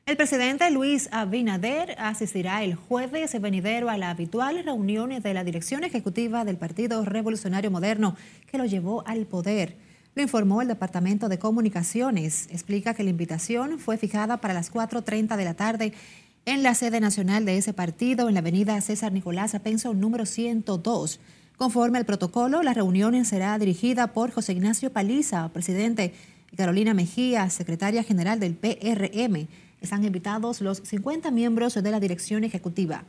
El 0.08 0.16
presidente 0.16 0.72
Luis 0.72 1.10
Abinader 1.12 1.94
asistirá 2.00 2.64
el 2.64 2.76
jueves 2.76 3.42
venidero 3.42 3.90
a 3.90 3.98
la 3.98 4.10
habitual 4.10 4.64
reunión 4.64 5.10
de 5.10 5.34
la 5.34 5.44
dirección 5.44 5.84
ejecutiva 5.84 6.46
del 6.46 6.56
Partido 6.56 7.04
Revolucionario 7.04 7.72
Moderno 7.72 8.16
que 8.50 8.58
lo 8.58 8.64
llevó 8.64 9.06
al 9.06 9.26
poder. 9.26 9.76
Lo 10.16 10.22
informó 10.22 10.62
el 10.62 10.70
Departamento 10.70 11.28
de 11.28 11.40
Comunicaciones. 11.40 12.48
Explica 12.52 12.94
que 12.94 13.04
la 13.04 13.10
invitación 13.10 13.80
fue 13.80 13.98
fijada 13.98 14.38
para 14.38 14.54
las 14.54 14.72
4.30 14.72 15.36
de 15.36 15.44
la 15.44 15.56
tarde 15.56 15.94
en 16.46 16.64
la 16.64 16.74
sede 16.74 17.02
nacional 17.02 17.44
de 17.44 17.58
ese 17.58 17.74
partido, 17.74 18.30
en 18.30 18.36
la 18.36 18.40
avenida 18.40 18.80
César 18.80 19.12
Nicolás 19.12 19.56
Apenso, 19.56 19.94
número 19.94 20.26
102. 20.26 21.20
Conforme 21.58 21.98
al 21.98 22.06
protocolo, 22.06 22.64
la 22.64 22.74
reunión 22.74 23.26
será 23.26 23.60
dirigida 23.60 24.14
por 24.14 24.32
José 24.32 24.54
Ignacio 24.54 24.90
Paliza, 24.90 25.50
presidente, 25.50 26.14
y 26.50 26.56
Carolina 26.56 26.94
Mejía, 26.94 27.50
secretaria 27.50 28.04
general 28.04 28.40
del 28.40 28.56
PRM. 28.56 29.50
Están 29.82 30.04
invitados 30.04 30.62
los 30.62 30.80
50 30.80 31.32
miembros 31.32 31.76
de 31.76 31.92
la 31.92 32.00
dirección 32.00 32.44
ejecutiva. 32.44 33.04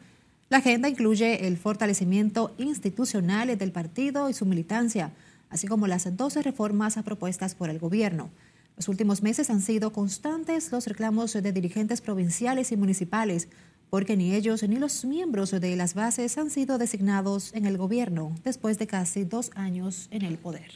La 0.49 0.59
agenda 0.59 0.89
incluye 0.89 1.47
el 1.47 1.57
fortalecimiento 1.57 2.55
institucional 2.59 3.57
del 3.57 3.73
partido 3.73 4.31
y 4.31 4.35
su 4.35 4.47
militancia 4.47 5.13
así 5.51 5.67
como 5.67 5.87
las 5.87 6.17
12 6.17 6.43
reformas 6.43 6.97
propuestas 7.05 7.55
por 7.55 7.71
el 7.71 7.79
gobierno. 7.79 8.31
Los 8.77 8.89
últimos 8.89 9.23
meses 9.23 9.51
han 9.51 9.61
sido 9.61 9.93
constantes 9.93 10.71
los 10.71 10.87
reclamos 10.87 11.33
de 11.33 11.53
dirigentes 11.53 12.01
provinciales 12.01 12.71
y 12.71 12.77
municipales, 12.77 13.49
porque 13.91 14.17
ni 14.17 14.35
ellos 14.35 14.63
ni 14.69 14.77
los 14.77 15.05
miembros 15.05 15.51
de 15.51 15.77
las 15.77 15.95
bases 15.95 16.37
han 16.39 16.51
sido 16.51 16.79
designados 16.79 17.53
en 17.55 17.67
el 17.67 17.79
gobierno 17.79 18.33
después 18.45 18.79
de 18.79 18.87
casi 18.87 19.25
dos 19.25 19.51
años 19.55 20.09
en 20.11 20.23
el 20.23 20.37
poder. 20.39 20.71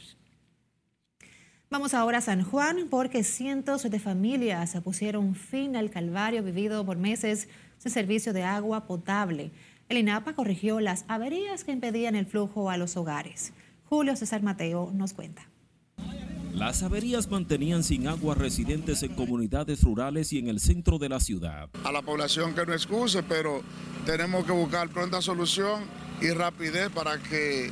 Vamos 1.73 1.95
ahora 1.95 2.19
a 2.19 2.21
San 2.21 2.43
Juan 2.43 2.85
porque 2.87 3.23
cientos 3.23 3.81
de 3.81 3.99
familias 3.99 4.77
pusieron 4.83 5.33
fin 5.33 5.75
al 5.75 5.89
calvario 5.89 6.43
vivido 6.43 6.85
por 6.85 6.97
meses 6.97 7.47
sin 7.79 7.91
servicio 7.91 8.31
de 8.31 8.43
agua 8.43 8.85
potable. 8.85 9.49
El 9.89 9.97
INAPA 9.97 10.35
corrigió 10.35 10.79
las 10.79 11.03
averías 11.07 11.63
que 11.63 11.71
impedían 11.71 12.13
el 12.13 12.27
flujo 12.27 12.69
a 12.69 12.77
los 12.77 12.95
hogares. 12.95 13.53
Julio 13.89 14.15
César 14.15 14.43
Mateo 14.43 14.91
nos 14.93 15.13
cuenta. 15.13 15.49
Las 16.53 16.83
averías 16.83 17.31
mantenían 17.31 17.83
sin 17.83 18.07
agua 18.07 18.35
residentes 18.35 19.01
en 19.01 19.15
comunidades 19.15 19.81
rurales 19.81 20.31
y 20.31 20.37
en 20.37 20.49
el 20.49 20.59
centro 20.59 20.99
de 20.99 21.09
la 21.09 21.19
ciudad. 21.19 21.71
A 21.83 21.91
la 21.91 22.03
población 22.03 22.53
que 22.53 22.67
no 22.67 22.73
excuse, 22.73 23.23
pero 23.23 23.63
tenemos 24.05 24.45
que 24.45 24.51
buscar 24.51 24.89
pronta 24.89 25.23
solución 25.23 25.85
y 26.21 26.29
rapidez 26.29 26.91
para 26.91 27.17
que 27.17 27.71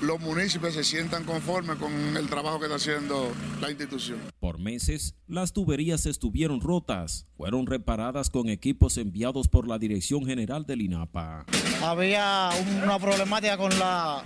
los 0.00 0.20
municipios 0.20 0.74
se 0.74 0.84
sientan 0.84 1.24
conformes 1.24 1.76
con 1.76 1.92
el 2.16 2.28
trabajo 2.28 2.58
que 2.58 2.66
está 2.66 2.76
haciendo 2.76 3.32
la 3.60 3.70
institución. 3.70 4.18
Por 4.40 4.58
meses, 4.58 5.14
las 5.26 5.52
tuberías 5.52 6.06
estuvieron 6.06 6.60
rotas. 6.60 7.26
Fueron 7.36 7.66
reparadas 7.66 8.30
con 8.30 8.48
equipos 8.48 8.96
enviados 8.96 9.48
por 9.48 9.66
la 9.66 9.78
Dirección 9.78 10.24
General 10.24 10.64
del 10.66 10.82
INAPA. 10.82 11.46
Había 11.82 12.50
una 12.82 12.98
problemática 12.98 13.56
con 13.56 13.76
la 13.78 14.22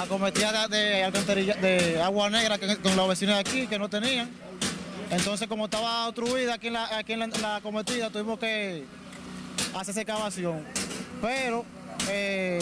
acometida 0.00 0.68
de, 0.68 1.10
de 1.60 2.00
agua 2.00 2.30
negra 2.30 2.58
con 2.58 2.96
los 2.96 3.08
vecinos 3.08 3.34
de 3.36 3.40
aquí 3.40 3.66
que 3.66 3.78
no 3.78 3.88
tenían. 3.88 4.30
Entonces, 5.10 5.46
como 5.46 5.66
estaba 5.66 6.08
obstruida 6.08 6.54
aquí 6.54 6.68
en 6.68 6.72
la, 6.72 6.96
aquí 6.96 7.12
en 7.12 7.20
la, 7.20 7.56
acometida, 7.56 8.08
tuvimos 8.08 8.38
que 8.38 8.84
hacer 9.74 9.98
excavación. 9.98 10.64
Pero 11.20 11.66
eh, 12.08 12.58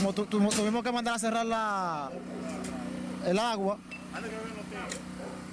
como 0.00 0.14
tuvimos 0.14 0.82
que 0.82 0.92
mandar 0.92 1.14
a 1.14 1.18
cerrar 1.18 1.44
la, 1.44 2.10
el 3.26 3.38
agua, 3.38 3.78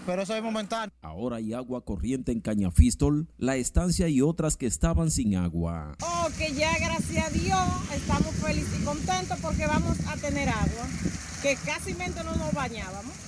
pero 0.05 0.21
eso 0.21 0.35
es 0.35 0.41
momentáneo. 0.41 0.93
Ahora 1.01 1.37
hay 1.37 1.53
agua 1.53 1.83
corriente 1.83 2.31
en 2.31 2.39
Cañafistol, 2.39 3.27
la 3.37 3.57
estancia 3.57 4.07
y 4.07 4.21
otras 4.21 4.55
que 4.55 4.65
estaban 4.65 5.11
sin 5.11 5.35
agua. 5.35 5.95
Oh, 6.01 6.27
que 6.37 6.53
ya 6.53 6.77
gracias 6.77 7.27
a 7.27 7.29
Dios 7.29 7.59
estamos 7.93 8.33
felices 8.35 8.79
y 8.79 8.85
contentos 8.85 9.37
porque 9.41 9.67
vamos 9.67 9.97
a 10.07 10.15
tener 10.15 10.47
agua, 10.47 10.87
que 11.41 11.57
casi 11.65 11.93
no 11.93 12.35
nos 12.35 12.53
bañábamos. 12.53 13.26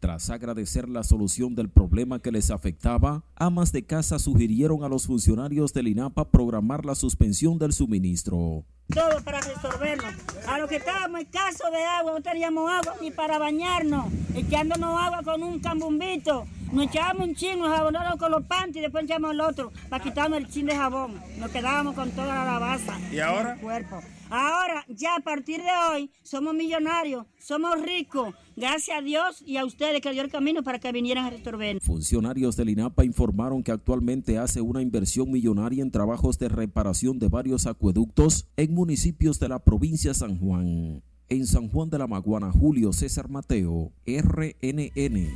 Tras 0.00 0.30
agradecer 0.30 0.88
la 0.88 1.04
solución 1.04 1.54
del 1.54 1.68
problema 1.68 2.20
que 2.20 2.32
les 2.32 2.50
afectaba, 2.50 3.24
amas 3.36 3.72
de 3.72 3.84
casa 3.84 4.18
sugirieron 4.18 4.82
a 4.84 4.88
los 4.88 5.06
funcionarios 5.06 5.72
del 5.72 5.88
INAPA 5.88 6.30
programar 6.30 6.84
la 6.84 6.94
suspensión 6.94 7.58
del 7.58 7.72
suministro 7.72 8.64
todo 8.92 9.22
para 9.24 9.40
resolverlo. 9.40 10.08
A 10.46 10.58
los 10.58 10.68
que 10.68 10.76
estábamos 10.76 11.20
escasos 11.22 11.70
de 11.70 11.82
agua, 11.82 12.12
no 12.12 12.22
teníamos 12.22 12.70
agua 12.70 12.94
ni 13.00 13.10
para 13.10 13.38
bañarnos, 13.38 14.06
echándonos 14.34 15.00
agua 15.00 15.22
con 15.24 15.42
un 15.42 15.60
cambumbito. 15.60 16.46
Nos 16.72 16.86
echábamos 16.86 17.28
un 17.28 17.34
chingo, 17.34 17.66
nos 17.66 17.76
jabonábamos 17.76 18.18
con 18.18 18.32
los 18.32 18.44
panties 18.44 18.76
y 18.76 18.80
después 18.80 19.04
echábamos 19.04 19.32
el 19.32 19.40
otro 19.42 19.72
para 19.90 20.02
quitarnos 20.02 20.38
el 20.38 20.48
chin 20.48 20.64
de 20.64 20.74
jabón. 20.74 21.20
Nos 21.38 21.50
quedábamos 21.50 21.94
con 21.94 22.10
toda 22.12 22.28
la 22.28 22.44
lavaza. 22.46 22.98
¿Y 23.12 23.18
ahora? 23.18 23.52
El 23.52 23.60
cuerpo. 23.60 24.00
Ahora, 24.30 24.82
ya 24.88 25.16
a 25.16 25.20
partir 25.20 25.60
de 25.60 25.68
hoy, 25.90 26.10
somos 26.22 26.54
millonarios, 26.54 27.26
somos 27.38 27.78
ricos, 27.82 28.34
gracias 28.56 28.98
a 28.98 29.02
Dios 29.02 29.42
y 29.44 29.58
a 29.58 29.66
ustedes 29.66 30.00
que 30.00 30.10
dio 30.12 30.22
el 30.22 30.30
camino 30.30 30.62
para 30.62 30.78
que 30.78 30.90
vinieran 30.92 31.26
a 31.26 31.30
resolver. 31.30 31.78
Funcionarios 31.82 32.56
del 32.56 32.70
INAPA 32.70 33.04
informaron 33.04 33.62
que 33.62 33.72
actualmente 33.72 34.38
hace 34.38 34.62
una 34.62 34.80
inversión 34.80 35.30
millonaria 35.30 35.82
en 35.82 35.90
trabajos 35.90 36.38
de 36.38 36.48
reparación 36.48 37.18
de 37.18 37.28
varios 37.28 37.66
acueductos 37.66 38.48
en 38.56 38.72
municipios 38.72 39.38
de 39.38 39.50
la 39.50 39.58
provincia 39.58 40.12
de 40.12 40.14
San 40.14 40.38
Juan. 40.38 41.02
En 41.28 41.46
San 41.46 41.68
Juan 41.68 41.90
de 41.90 41.98
la 41.98 42.06
Maguana, 42.06 42.50
Julio 42.50 42.94
César 42.94 43.28
Mateo, 43.28 43.92
RNN. 44.06 45.28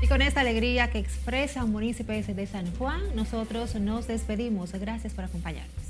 Y 0.00 0.06
con 0.06 0.22
esta 0.22 0.42
alegría 0.42 0.90
que 0.90 0.98
expresan 0.98 1.72
municipios 1.72 2.26
de 2.28 2.46
San 2.46 2.72
Juan, 2.76 3.00
nosotros 3.16 3.74
nos 3.74 4.06
despedimos. 4.06 4.72
Gracias 4.72 5.12
por 5.12 5.24
acompañarnos. 5.24 5.87